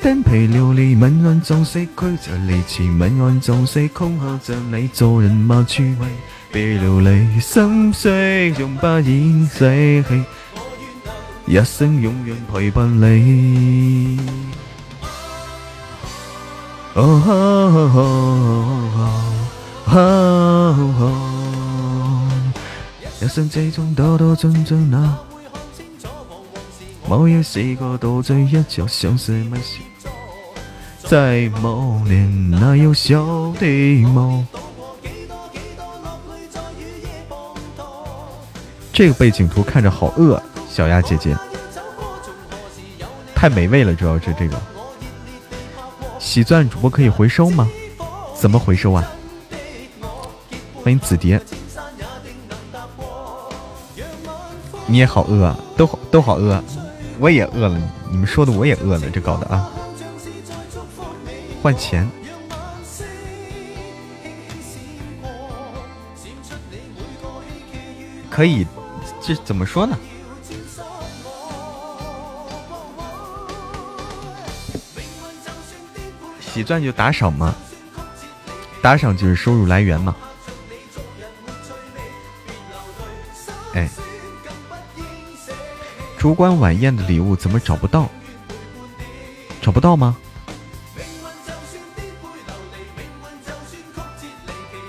[0.00, 1.90] 颠沛流离，问案总是曲
[2.22, 6.06] 折离奇，问案总是空口着你做人嘛趣味，
[6.50, 9.68] 别流离，心碎永不言死
[10.08, 10.24] 去，
[11.46, 14.18] 一生永远陪伴你。
[23.20, 25.18] 一生之中兜兜转转啊，
[27.08, 29.80] 某夜试过倒醉一觉，相思没事。
[31.04, 33.66] 在某年那幼小的
[34.08, 34.46] 梦。
[38.92, 40.40] 这个背景图看着好饿，
[40.72, 41.36] 小鸭姐姐，
[43.34, 44.58] 太美味了，主要是这个。
[46.18, 47.68] 喜钻主播可以回收吗？
[48.34, 49.04] 怎么回收啊？
[50.82, 51.38] 欢迎紫蝶，
[54.86, 56.64] 你也好饿啊，都好都好饿，
[57.18, 57.78] 我也饿了。
[58.10, 59.70] 你们说的我也饿了，这搞的啊！
[61.62, 62.08] 换钱
[68.30, 68.66] 可以，
[69.20, 69.94] 这怎么说呢？
[76.52, 77.54] 喜钻就打赏嘛，
[78.82, 80.14] 打赏就是收入来源嘛。
[83.72, 83.88] 哎，
[86.18, 88.06] 烛光晚宴的礼物怎么找不到？
[89.62, 90.14] 找不到吗？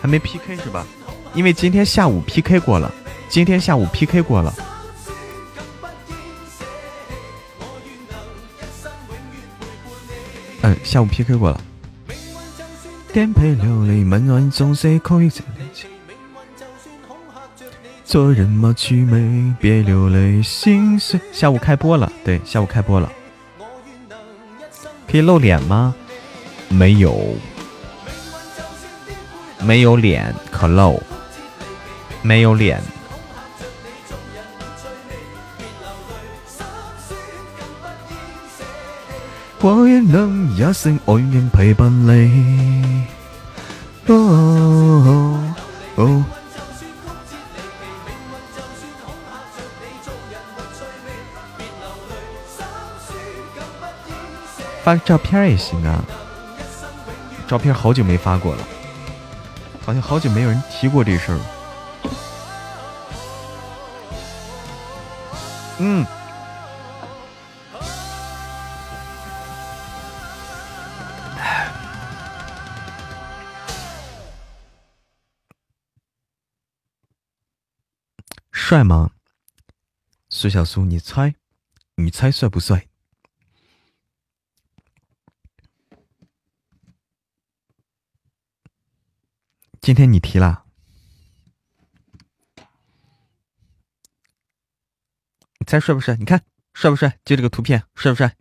[0.01, 0.85] 还没 PK 是吧？
[1.33, 2.93] 因为今天下午 PK 过了，
[3.29, 4.53] 今天下午 PK 过了。
[10.63, 11.61] 嗯，下午 PK 过了。
[18.05, 21.19] 做人嘛趣味，别流泪心碎。
[21.31, 23.11] 下午开播了，对，下午开播了。
[25.07, 25.93] 可以露脸吗？
[26.69, 27.35] 没有，
[29.59, 31.01] 没有脸可露，
[32.21, 32.81] 没有脸。
[40.07, 43.05] 能一生永远陪伴你。
[44.07, 45.53] 哦
[45.95, 46.25] 哦。
[54.83, 56.03] 发照片也行啊，
[57.47, 58.61] 照片好久没发过了，
[59.85, 61.39] 好像好久没有人提过这事儿。
[65.77, 66.05] 嗯。
[78.73, 79.11] 帅吗？
[80.29, 81.35] 苏小苏，你猜，
[81.93, 82.89] 你猜帅不帅？
[89.79, 90.65] 今天你提了，
[95.59, 96.15] 你猜帅不帅？
[96.15, 96.43] 你看
[96.73, 97.19] 帅不帅？
[97.23, 98.35] 就这个图片，帅不帅？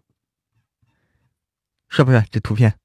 [1.91, 2.27] 帅不帅？
[2.31, 2.79] 这图片。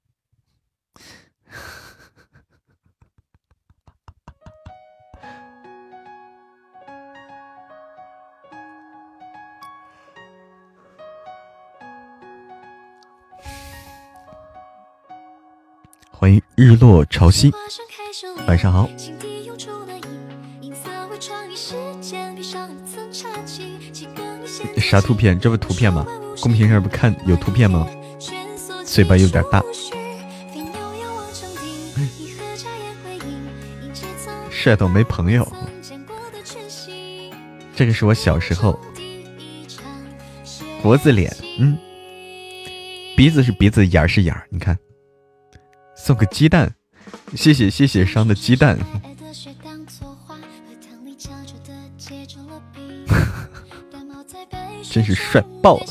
[16.19, 17.53] 欢迎日落潮汐，
[18.47, 18.89] 晚上好。
[24.79, 25.39] 啥图片？
[25.39, 26.07] 这不图片吗？
[26.41, 27.87] 公屏上不看有图片吗？
[28.83, 29.63] 嘴巴有点大。
[34.49, 35.47] 帅到没朋友。
[37.75, 38.79] 这个是我小时候。
[40.81, 41.77] 脖子脸，嗯。
[43.15, 44.75] 鼻子是鼻子，眼儿是眼儿，你看。
[46.07, 46.73] 送个鸡蛋。
[47.35, 48.79] 谢谢谢谢伤的鸡蛋。
[54.89, 55.85] 真是帅爆了。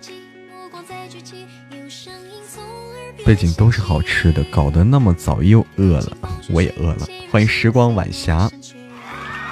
[0.00, 0.14] 去
[3.24, 6.16] 背景都是好吃的，搞得那么早又饿了，
[6.50, 7.06] 我也饿了。
[7.30, 8.50] 欢迎时光晚霞，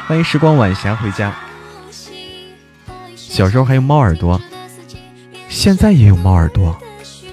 [0.06, 1.34] 欢迎时光晚霞回家。
[3.16, 4.40] 小时候还有猫耳朵，
[5.48, 6.78] 现在也有猫耳朵，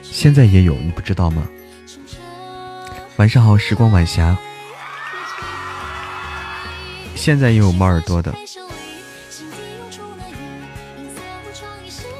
[0.01, 1.43] 现在也有，你不知道吗？
[3.17, 4.37] 晚上好，时光晚霞。
[7.15, 8.33] 现在也有猫耳朵的。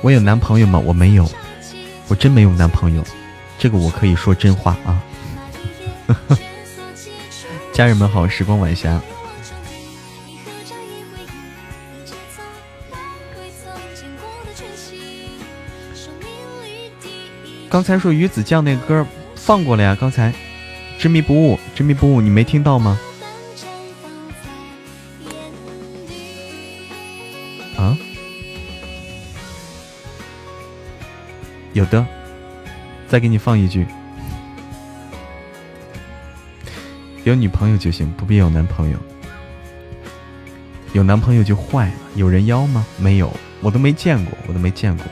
[0.02, 0.77] 我有男朋友吗？
[0.77, 1.30] 我没有，
[2.10, 3.03] 我真没有男朋友。
[3.57, 5.03] 这个我可以说真话啊！
[7.73, 9.02] 家人们好，时光晚霞。
[17.69, 19.06] 刚才说鱼子酱那歌
[19.36, 20.34] 放过了呀，刚才
[20.98, 22.99] 执迷不悟，执迷不悟，你没听到吗？
[31.80, 32.06] 有的。
[33.07, 33.88] 再给你放一句，
[37.23, 38.99] 有女朋友就行，不必有男朋友。
[40.93, 41.93] 有男朋友就坏了。
[42.15, 42.85] 有人妖吗？
[42.97, 43.31] 没有，
[43.61, 45.06] 我都没见过，我都没见过。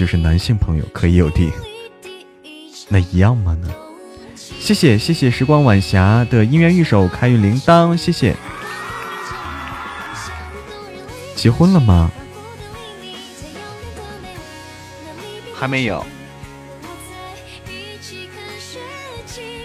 [0.00, 1.52] 就是男性朋友，可以有的，
[2.88, 3.54] 那一样吗？
[3.60, 3.68] 呢？
[4.58, 8.34] 谢谢谢谢时光晚霞的姻缘玉手开运铃铛，谢谢。
[11.36, 12.10] 结婚了吗？
[15.54, 16.02] 还没有。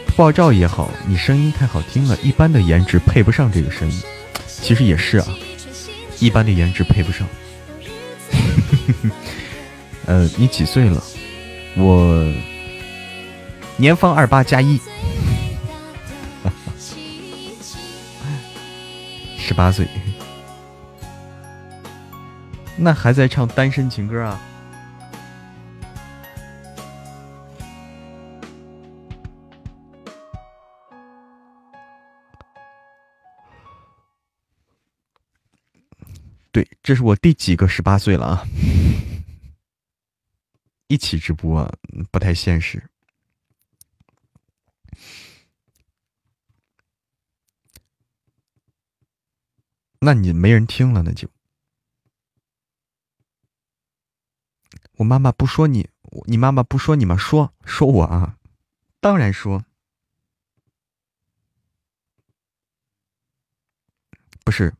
[0.05, 4.01] 不爆照也好，你声音太好听了，一般的颜值配不上这个声音。
[4.45, 5.27] 其实也是啊，
[6.19, 7.25] 一般的颜值配不上。
[10.07, 11.01] 呃，你几岁了？
[11.77, 12.31] 我
[13.77, 14.79] 年方二八加一，
[19.37, 19.87] 十八岁。
[22.77, 24.39] 那还在唱单身情歌啊？
[36.51, 38.43] 对，这是我第几个十八岁了啊？
[40.87, 41.67] 一起直播
[42.11, 42.89] 不太现实，
[49.99, 51.27] 那你没人听了，那就
[54.97, 55.89] 我妈妈不说你，
[56.27, 57.17] 你妈妈不说你吗？
[57.17, 58.37] 说说我啊，
[58.99, 59.65] 当然说，
[64.43, 64.75] 不是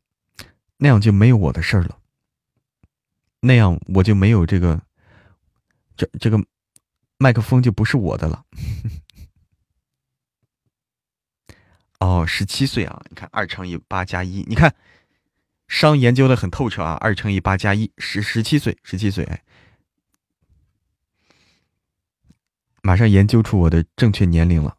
[0.77, 1.99] 那样就没有我的事儿了，
[3.40, 4.85] 那样我就没有这个。
[5.96, 6.38] 这这个
[7.18, 8.46] 麦克风就不是我的了。
[12.00, 13.02] 哦，十七岁啊！
[13.10, 14.76] 你看二乘以八加一，你看
[15.68, 16.98] 商研究的很透彻啊。
[17.00, 19.44] 二乘以八加一，十十七岁，十七岁，哎，
[22.84, 24.78] 马上研究出我的正确年龄了。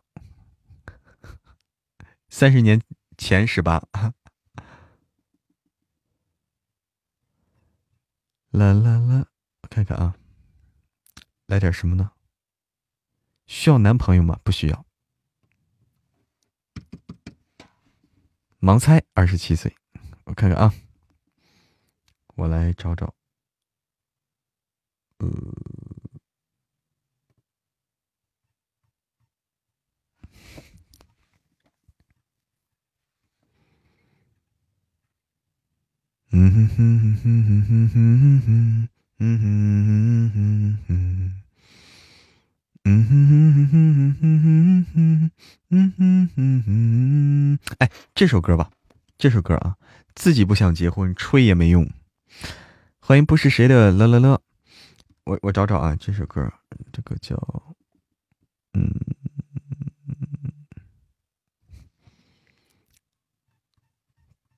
[2.28, 2.80] 三十年
[3.16, 3.82] 前十八。
[8.50, 9.26] 啦啦啦，
[9.62, 10.14] 我看看啊。
[11.46, 12.10] 来点什么呢？
[13.46, 14.40] 需要男朋友吗？
[14.42, 14.84] 不需要。
[18.60, 19.76] 盲猜，二十七岁，
[20.24, 20.74] 我看看啊，
[22.34, 23.14] 我来找找。
[25.18, 25.30] 嗯
[36.52, 37.90] 哼哼哼哼哼哼哼。
[37.94, 38.88] 嗯哼哼
[39.18, 40.78] 哼哼，
[42.84, 45.30] 嗯哼哼哼哼哼哼哼，
[45.70, 47.58] 嗯哼哼哼。
[47.78, 48.70] 哎，这首歌吧，
[49.16, 49.76] 这首歌啊，
[50.14, 51.88] 自己不想结婚，吹也没用。
[52.98, 54.40] 欢迎不是谁的乐乐乐，
[55.24, 56.52] 我我找找啊，这首歌，
[56.92, 57.36] 这个叫
[58.74, 58.92] 嗯，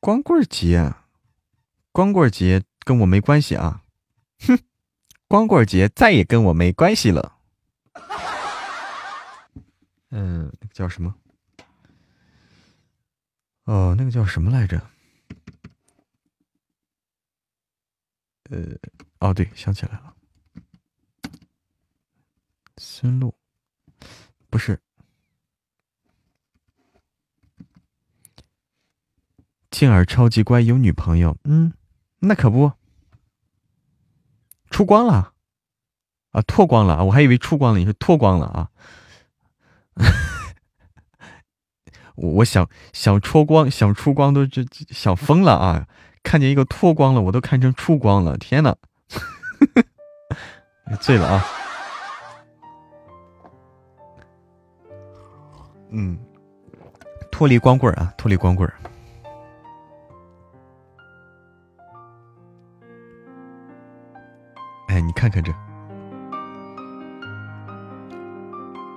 [0.00, 0.92] 光棍节，
[1.92, 2.64] 光棍节。
[2.84, 3.82] 跟我没关系啊！
[4.40, 4.58] 哼，
[5.26, 7.36] 光棍节再也跟我没关系了。
[10.10, 11.14] 嗯，那个叫什么？
[13.64, 14.80] 哦，那个叫什么来着？
[18.50, 18.64] 呃，
[19.18, 20.14] 哦，对，想起来了，
[22.78, 23.34] 孙露，
[24.48, 24.80] 不是。
[29.70, 31.36] 静儿超级乖，有女朋友。
[31.44, 31.74] 嗯，
[32.20, 32.72] 那可不，
[34.70, 35.32] 出光了
[36.32, 37.04] 啊，脱光了啊！
[37.04, 38.68] 我还以为出光了，你是脱光了啊？
[42.16, 45.86] 我我想想出光，想出光都就想疯了啊！
[46.22, 48.36] 看见一个脱光了，我都看成出光了。
[48.36, 48.76] 天呐，
[51.00, 51.44] 醉了啊！
[55.90, 56.18] 嗯，
[57.32, 58.70] 脱离光棍啊，脱离光棍。
[65.00, 65.52] 你看看这，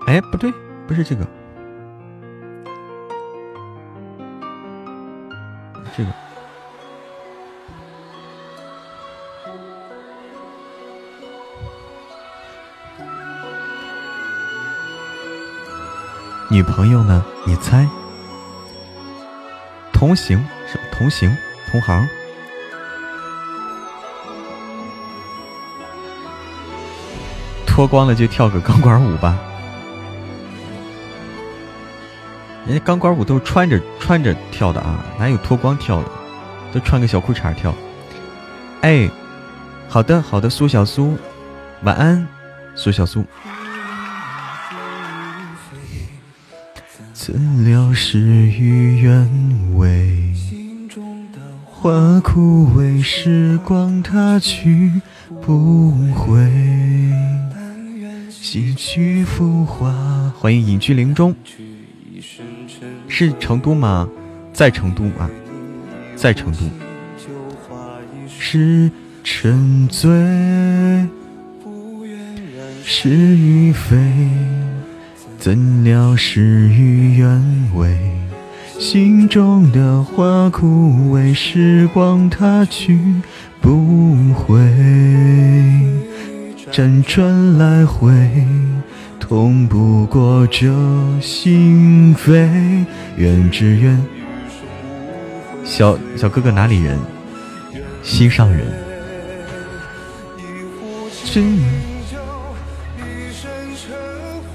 [0.08, 0.52] 哎，不对，
[0.88, 1.26] 不是这个，
[5.96, 6.12] 这个
[16.50, 17.24] 女朋友呢？
[17.46, 17.88] 你猜？
[19.94, 21.36] 同行是同行
[21.72, 22.08] 同行。
[27.82, 29.36] 脱光了就跳个钢管舞吧，
[32.68, 36.08] 人家钢管舞都是穿着穿着跳的啊，哪有脱光跳的？
[36.72, 37.74] 都穿个小裤衩跳。
[38.82, 39.10] 哎，
[39.90, 41.18] 好的好的，苏小苏，
[41.82, 42.28] 晚安，
[42.76, 43.26] 苏小苏。
[47.14, 49.28] 怎料事与愿
[49.76, 50.36] 违，
[51.66, 51.90] 花
[52.20, 55.02] 枯萎，时光它去
[55.42, 56.38] 不回。
[58.42, 59.94] 几曲浮华，
[60.36, 61.36] 欢迎隐居林中，
[63.08, 64.10] 是成都吗？
[64.52, 65.30] 在成都啊，
[66.16, 66.58] 在成都。
[68.40, 68.90] 是
[69.24, 70.10] 沉醉，
[72.84, 73.96] 是与非，
[75.38, 77.96] 怎料事与愿违？
[78.80, 82.98] 心中的花枯萎，时光它去
[83.62, 84.60] 不回。
[86.72, 88.10] 辗转来回，
[89.20, 90.68] 痛不过这
[91.20, 92.86] 心扉。
[93.18, 94.02] 愿只愿
[95.66, 96.98] 小小哥哥哪里人？
[98.02, 98.66] 心上人。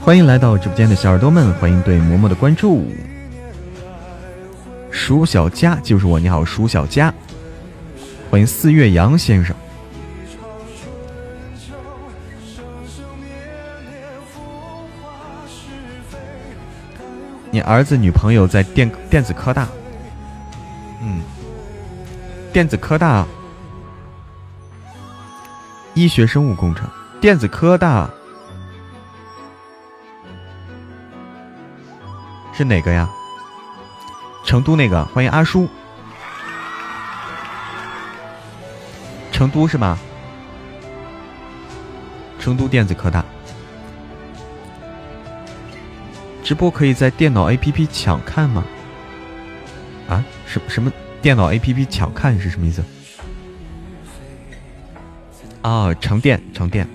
[0.00, 2.86] 欢迎来到直播间的小耳朵们，欢迎对嬷嬷的关注。
[4.90, 7.12] 舒小佳就是我，你好，舒小佳。
[8.30, 9.54] 欢迎四月阳先生。
[17.56, 19.66] 你儿子女朋友在电电子科大，
[21.00, 21.22] 嗯，
[22.52, 23.24] 电子科大，
[25.94, 26.86] 医学生物工程，
[27.18, 28.10] 电子科大
[32.52, 33.08] 是哪个呀？
[34.44, 35.66] 成都那个，欢迎阿叔，
[39.32, 39.96] 成都是吗？
[42.38, 43.24] 成都电子科大。
[46.46, 48.64] 直播可以在电脑 APP 抢看吗？
[50.08, 52.84] 啊，什什么电脑 APP 抢看是什么意思？
[55.60, 56.86] 啊，长电长电。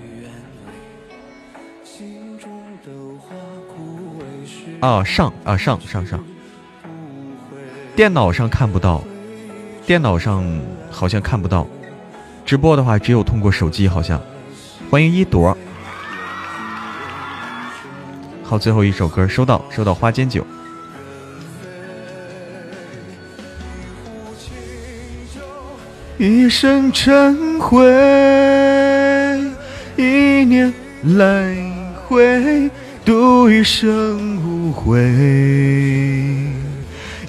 [4.80, 6.24] 啊，上啊上上上。
[7.94, 9.04] 电脑上看不到，
[9.84, 10.42] 电脑上
[10.90, 11.66] 好像看不到。
[12.46, 14.18] 直播的话，只有通过手机，好像。
[14.90, 15.54] 欢迎一朵。
[18.52, 20.46] 好，最后一首歌收到，收到花间酒。
[26.18, 27.82] 一生尘灰，
[29.96, 30.70] 一念
[31.16, 31.56] 来
[32.06, 32.70] 回，
[33.06, 35.00] 度一生无悔。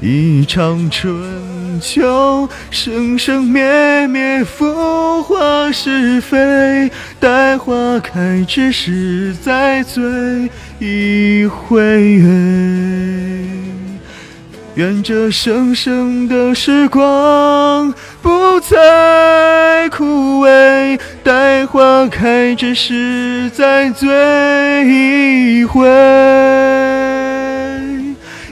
[0.01, 6.91] 一场春秋，生生灭灭，浮华是非。
[7.21, 10.03] 待花开之时再醉。
[10.79, 12.21] 一回，
[14.75, 24.09] 愿这生生的时光不再枯萎，待花开之时再醉
[24.85, 25.87] 一回。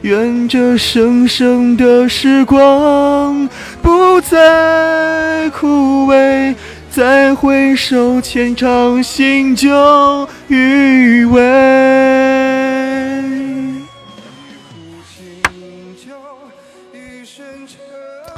[0.03, 3.49] 愿这生生的时光
[3.81, 6.55] 不再枯萎，
[6.89, 12.00] 再回首，浅尝心酒余味。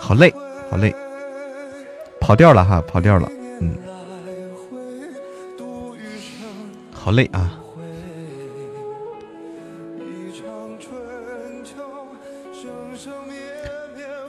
[0.05, 0.33] 好累，
[0.69, 0.93] 好累，
[2.19, 3.31] 跑调了哈，跑调了，
[3.61, 3.73] 嗯，
[6.91, 7.57] 好累啊。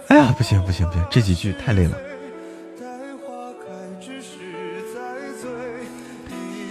[0.07, 1.99] 哎呀，不行不行不行，这几句太累了。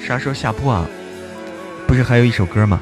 [0.02, 0.88] 啥时候下播啊？
[1.86, 2.82] 不是还有一首歌吗？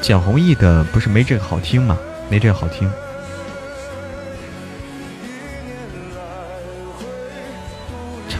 [0.00, 1.96] 蒋弘毅的不是没这个好听吗？
[2.28, 2.90] 没这个好听。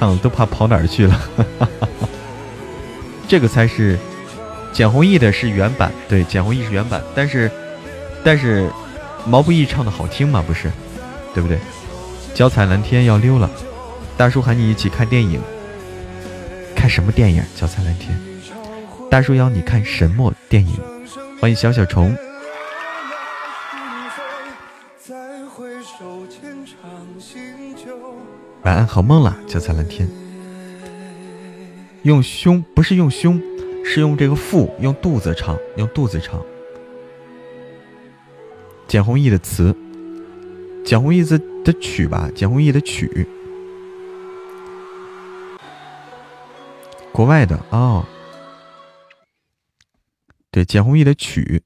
[0.01, 1.21] 唱都怕跑哪儿去了。
[3.29, 3.97] 这个才是
[4.73, 7.49] 简弘毅的是原版，对，简弘毅是原版，但是
[8.25, 8.69] 但是。
[9.27, 10.43] 毛不易唱的好听吗？
[10.47, 10.73] 不是，
[11.35, 11.59] 对不对？
[12.33, 13.51] 脚踩蓝天要溜了，
[14.17, 15.39] 大叔喊你一起看电影，
[16.75, 17.45] 看什么电影？
[17.55, 18.19] 脚踩蓝天，
[19.11, 20.75] 大叔邀你看什么电影？
[21.39, 22.17] 欢迎小小虫，
[28.63, 29.35] 晚安，好梦了。
[29.49, 30.07] 脚踩蓝天，
[32.03, 33.41] 用胸不是用胸，
[33.85, 36.45] 是用这个腹，用肚子唱，用肚子唱。
[38.87, 39.75] 简弘毅的词，
[40.85, 43.27] 简弘毅的的曲吧，简弘毅的曲，
[47.13, 48.05] 国外的哦，
[50.51, 51.63] 对，简弘毅的曲，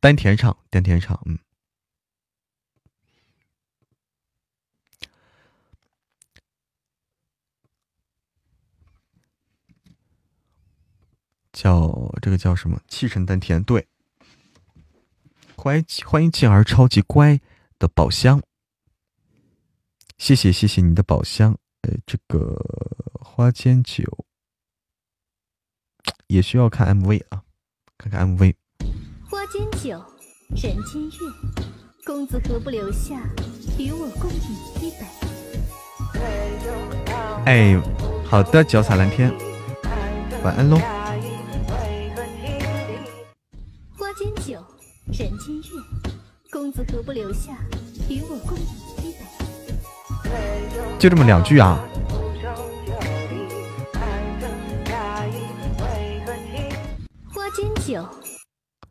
[0.00, 1.38] 丹田唱，丹田唱，嗯，
[11.58, 12.80] 叫这个叫什么？
[12.86, 13.88] 气沉丹田，对。
[15.56, 17.40] 欢迎欢迎静儿超级乖
[17.80, 18.40] 的宝箱，
[20.16, 21.58] 谢谢谢谢你的宝箱。
[21.82, 22.56] 呃，这个
[23.20, 24.24] 花间酒
[26.28, 27.42] 也需要看 MV 啊，
[27.96, 28.54] 看看 MV。
[29.28, 30.00] 花间酒，
[30.50, 31.18] 人间月，
[32.06, 33.20] 公子何不留下
[33.76, 34.38] 与我共饮
[34.80, 35.04] 一杯？
[37.46, 37.76] 哎，
[38.24, 39.36] 好的，脚踩蓝天，
[40.44, 40.97] 晚安喽。
[45.10, 45.62] 人间月，
[46.50, 47.56] 公子何不留下
[48.08, 48.66] 与我共饮
[48.98, 49.24] 一杯？
[50.98, 51.82] 就这么两句啊？
[57.32, 58.06] 花间酒，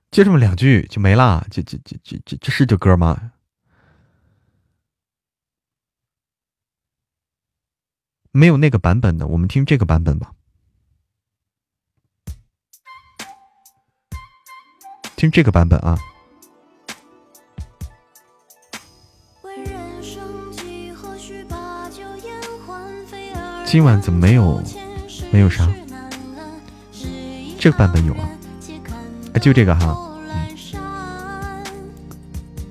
[0.10, 1.46] 就这么两句就没啦？
[1.52, 3.32] 这这这这这这是这歌吗？
[8.32, 10.34] 没有那个版本的，我们听这个版本吧。
[15.18, 15.98] 听这个版本啊！
[23.66, 24.62] 今晚怎么没有？
[25.32, 25.68] 没有啥？
[27.58, 28.30] 这个版本有啊！
[29.34, 29.98] 哎，就这个哈。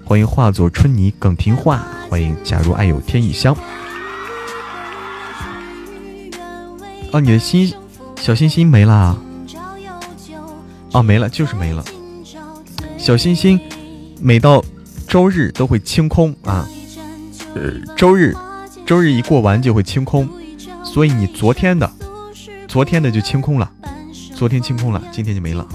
[0.05, 3.56] 欢迎化作春泥更听话，欢迎假如爱有天意香。
[7.10, 7.74] 哦，你的心
[8.20, 9.18] 小心心没了？
[10.93, 11.85] 哦，没了，就是没了。
[13.07, 13.61] 小星星，
[14.20, 14.65] 每到
[15.07, 16.69] 周日都会清空啊，
[17.55, 18.35] 呃，周日，
[18.85, 20.28] 周日一过完就会清空，
[20.83, 21.89] 所以你昨天的，
[22.66, 23.70] 昨天的就清空了，
[24.35, 25.69] 昨天清空了，今天就没了。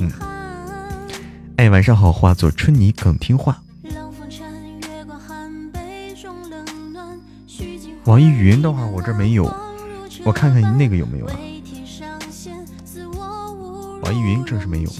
[0.00, 0.12] 嗯，
[1.56, 3.62] 哎，晚上好，化作春泥更听话。
[8.04, 9.50] 网易云的话，我这没有，
[10.22, 11.34] 我看看那个有没有啊？
[14.02, 14.90] 网易云这是没有。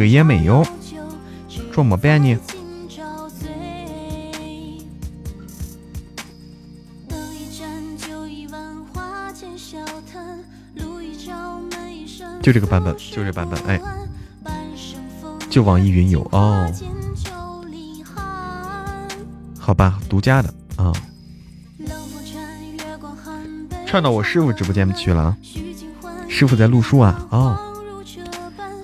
[0.00, 0.66] 个也没有，
[1.74, 2.38] 怎么办呢？
[12.40, 13.78] 就这个版本，就这版本，哎，
[15.50, 16.66] 就网易云有哦。
[19.58, 20.90] 好吧，独家的啊，
[23.86, 25.36] 串到我师傅直播间去了，
[26.26, 27.66] 师傅在录书啊，哦。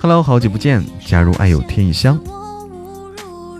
[0.08, 0.86] Hello，好久不见！
[1.04, 2.16] 加入爱有天意香。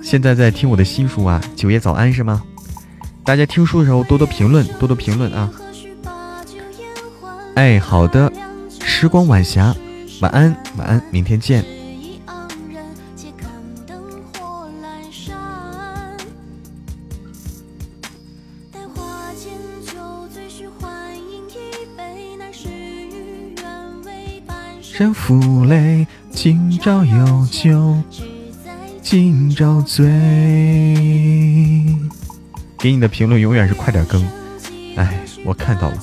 [0.01, 2.40] 现在在听我的新书啊，九爷早安是吗？
[3.24, 5.51] 大家听书的时候多多评论，多多评论啊！
[7.56, 8.32] 哎，好的，
[8.78, 9.74] 时光晚霞，
[10.20, 11.64] 晚安，晚安，明天见。
[24.98, 26.06] 人负累，
[26.37, 27.97] 今朝有酒
[29.01, 30.05] 今朝醉。
[32.79, 34.23] 给你的评论永远是快点更，
[34.97, 35.99] 哎，我看到了，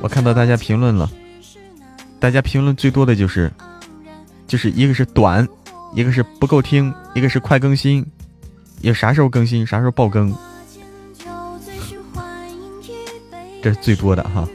[0.00, 1.10] 我看到大家评论了，
[2.18, 3.52] 大家评论最多的就是，
[4.46, 5.46] 就是一个是短，
[5.94, 8.04] 一个是不够听，一个是快更新，
[8.80, 10.34] 也啥时候更新，啥时候爆更，
[13.62, 14.48] 这是最多的哈。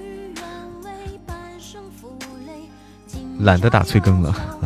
[3.41, 4.31] 懒得打催更了，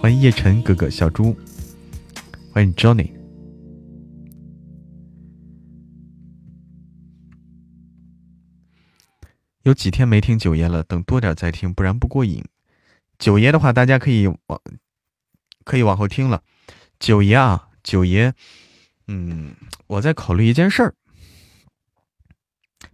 [0.00, 1.36] 欢迎叶晨哥哥、小猪，
[2.52, 3.10] 欢迎 Johnny。
[9.62, 12.44] 有几天没听九爷了，等多点再听，不然不过瘾。
[13.18, 14.38] 九爷的话，大家可以往
[15.64, 16.44] 可以往后听了。
[17.00, 18.32] 九爷啊，九爷，
[19.08, 19.56] 嗯，
[19.88, 20.94] 我在考虑一件事儿，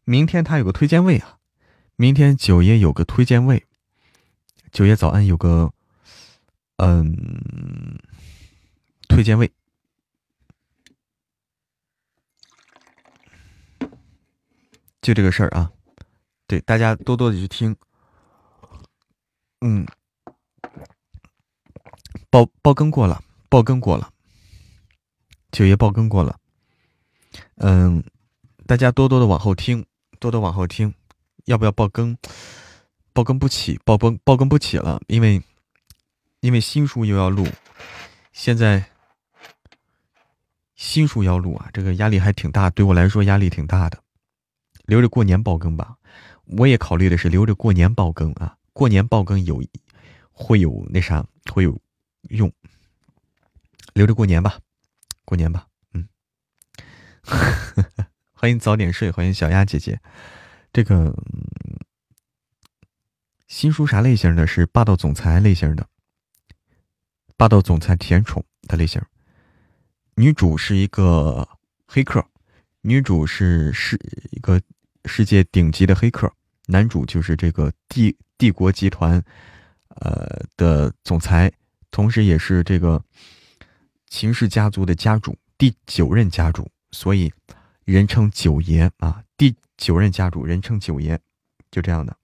[0.05, 1.34] 明天他有个推荐位啊。
[1.97, 3.65] 明天九爷有个推荐位，
[4.73, 5.73] 九爷早安有个，
[6.79, 7.97] 嗯，
[9.09, 9.49] 推荐位，
[15.01, 15.71] 就这个事儿啊，
[16.49, 17.77] 对大家多多的去听，
[19.61, 19.87] 嗯，
[22.29, 24.13] 爆爆更过了，爆更过了，
[25.53, 26.41] 九爷爆更过了，
[27.59, 28.03] 嗯，
[28.67, 29.87] 大家多多的往后听，
[30.19, 30.93] 多多往后听。
[31.45, 32.17] 要不要爆更？
[33.13, 35.41] 爆更不起，爆更爆更不起了，因为
[36.41, 37.47] 因为新书又要录，
[38.33, 38.87] 现在
[40.75, 44.03] 新书要录啊，这个压力还挺大，对我来说压力挺大的。
[44.87, 45.97] 留着过年爆更吧，
[46.59, 49.63] 我也考虑的是留着过年爆更啊，过年爆更有
[50.33, 51.81] 会有那啥会有
[52.31, 52.53] 用，
[53.93, 54.59] 留着过年吧，
[55.25, 56.09] 过年吧，嗯，
[58.35, 60.01] 欢迎早点睡，欢迎小鸭姐姐。
[60.75, 61.17] 这个
[63.47, 64.45] 新书啥类型的？
[64.45, 65.87] 是霸道总裁类型的，
[67.37, 69.01] 霸道总裁甜宠的类型。
[70.17, 71.49] 女主是一个
[71.87, 72.27] 黑客，
[72.81, 73.97] 女主是世
[74.33, 74.61] 一个
[75.05, 76.29] 世界顶级的黑客，
[76.67, 79.23] 男主就是这个帝帝国集团
[79.91, 81.53] 呃的总裁，
[81.93, 83.01] 同时也是这个
[84.09, 87.33] 秦氏家族的家主，第九任家主，所以
[87.85, 89.23] 人称九爷啊。
[89.77, 91.21] 九任家主，人称九爷，
[91.71, 92.17] 就这样的。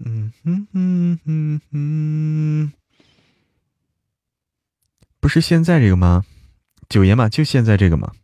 [0.00, 2.72] 嗯哼哼哼哼，
[5.20, 6.24] 不是现在这个吗？
[6.88, 8.14] 九爷嘛，就现在这个嘛。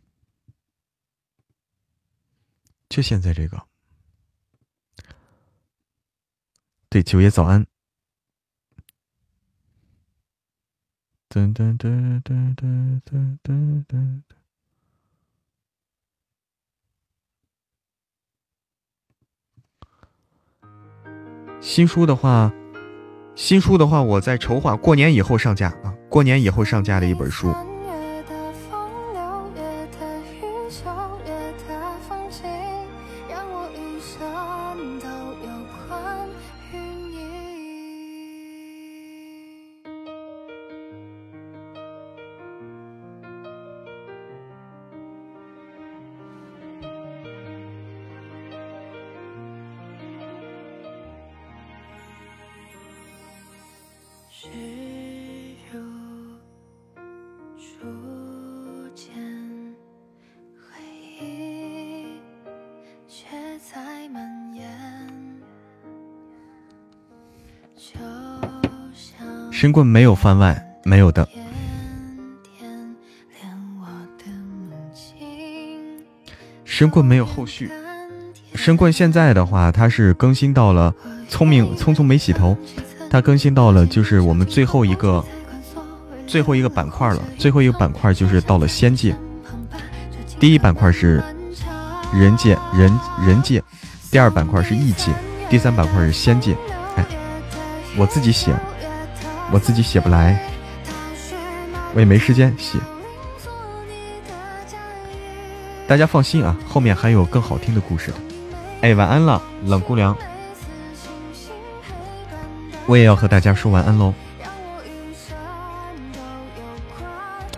[2.87, 3.61] 就现在这个，
[6.89, 7.65] 对九爷早安。
[11.29, 14.21] 噔噔噔噔噔噔噔噔。
[21.59, 22.53] 新书的话，
[23.35, 27.53] 新书的话，我在筹划过年以后上架啊，过年以后上架的一本书。
[69.51, 71.27] 神棍没有番外，没有的。
[76.63, 77.71] 神棍没有后续。
[78.53, 80.93] 神棍现在的话，它是更新到了
[81.29, 82.55] 聪明匆匆没洗头，
[83.15, 85.23] 它更新到了就是我们最后一个
[86.27, 87.21] 最后一个板块了。
[87.37, 89.15] 最后一个板块就是到了仙界。
[90.37, 91.23] 第一板块是
[92.13, 92.91] 人界人
[93.25, 93.63] 人界，
[94.11, 95.13] 第二板块是异界，
[95.49, 96.57] 第三板块是仙界。
[96.97, 97.05] 哎，
[97.95, 98.53] 我自己写。
[99.49, 100.37] 我自己写不来，
[101.93, 102.77] 我也没时间写。
[105.87, 108.17] 大家放心啊，后面还有更好听的故事的。
[108.81, 110.13] 哎，晚安了，冷姑娘。
[112.87, 114.13] 我也要和大家说晚安喽。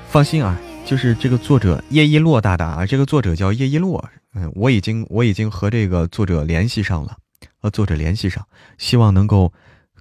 [0.07, 4.09] 放心啊，就是这个作者叶一洛大大啊，这个作者叫叶一洛。
[4.33, 7.17] 嗯，我已经我已经和这个作者联系上了，
[7.59, 8.47] 和作者联系上，
[8.77, 9.51] 希望能够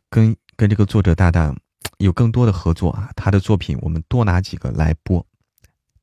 [0.09, 1.53] 跟跟这个作者大大
[1.99, 3.11] 有更多的合作啊。
[3.17, 5.27] 他的作品我们多拿几个来播，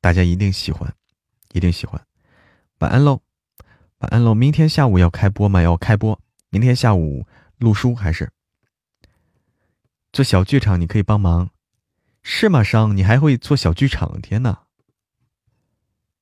[0.02, 0.92] 大家一定喜欢，
[1.52, 2.00] 一定喜欢。
[2.80, 3.20] 晚安喽，
[3.98, 4.34] 晚安喽！
[4.34, 5.62] 明天下午要开播吗？
[5.62, 6.20] 要开播。
[6.50, 7.26] 明天下午
[7.58, 8.30] 录书还是
[10.14, 10.80] 做小剧场？
[10.80, 11.50] 你可以帮忙，
[12.22, 12.62] 是吗？
[12.62, 14.20] 商，你还会做小剧场？
[14.22, 14.62] 天哪！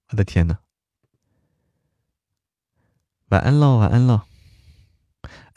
[0.08, 0.60] 我的天哪！
[3.28, 4.22] 晚安喽，晚安喽！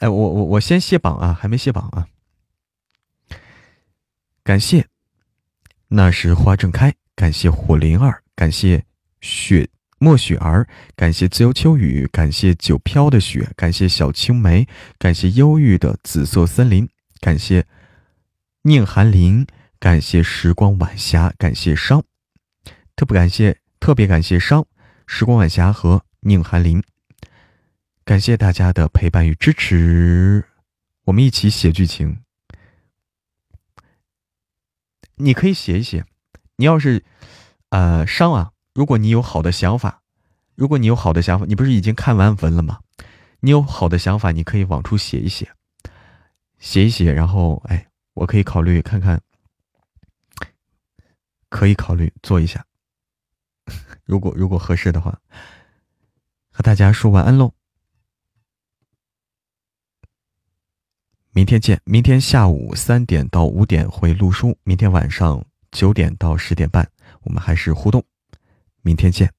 [0.00, 2.06] 哎，我我我先卸榜啊，还没卸榜啊。
[4.44, 4.86] 感谢，
[5.88, 6.94] 那时花正开。
[7.14, 8.84] 感谢火灵儿，感谢
[9.22, 9.70] 雪。
[9.98, 14.68] 莫雪儿，感谢自由秋雨，感谢九飘的雪，感谢小青梅，
[14.98, 16.86] 感谢忧郁的紫色森林，
[17.18, 17.66] 感谢
[18.66, 19.46] 宁寒林，
[19.78, 22.02] 感谢时光晚霞，感谢商，
[22.96, 24.66] 特不感谢，特别感谢商，
[25.06, 26.82] 时光晚霞和宁寒林，
[28.04, 30.44] 感谢大家的陪伴与支持，
[31.04, 32.18] 我们一起写剧情。
[35.14, 36.04] 你可以写一写，
[36.56, 37.04] 你要是，
[37.68, 38.50] 呃，商啊。
[38.74, 40.02] 如果你有好的想法，
[40.56, 42.80] 如果你有好的想法，你不是已经看完文了吗？
[43.38, 45.52] 你有好的想法，你可以往出写一写，
[46.58, 47.86] 写一写，然后哎，
[48.16, 49.20] 我可以考虑看看，
[51.50, 52.66] 可以考虑做一下。
[54.04, 55.20] 如果如果合适的话，
[56.50, 57.52] 和大家说晚安喽，
[61.32, 61.80] 明天见。
[61.84, 66.90] 明天下午三点到五点会录书，明天晚上九点到十点半
[67.22, 68.02] 我们还是互动。
[68.80, 69.30] 明天见。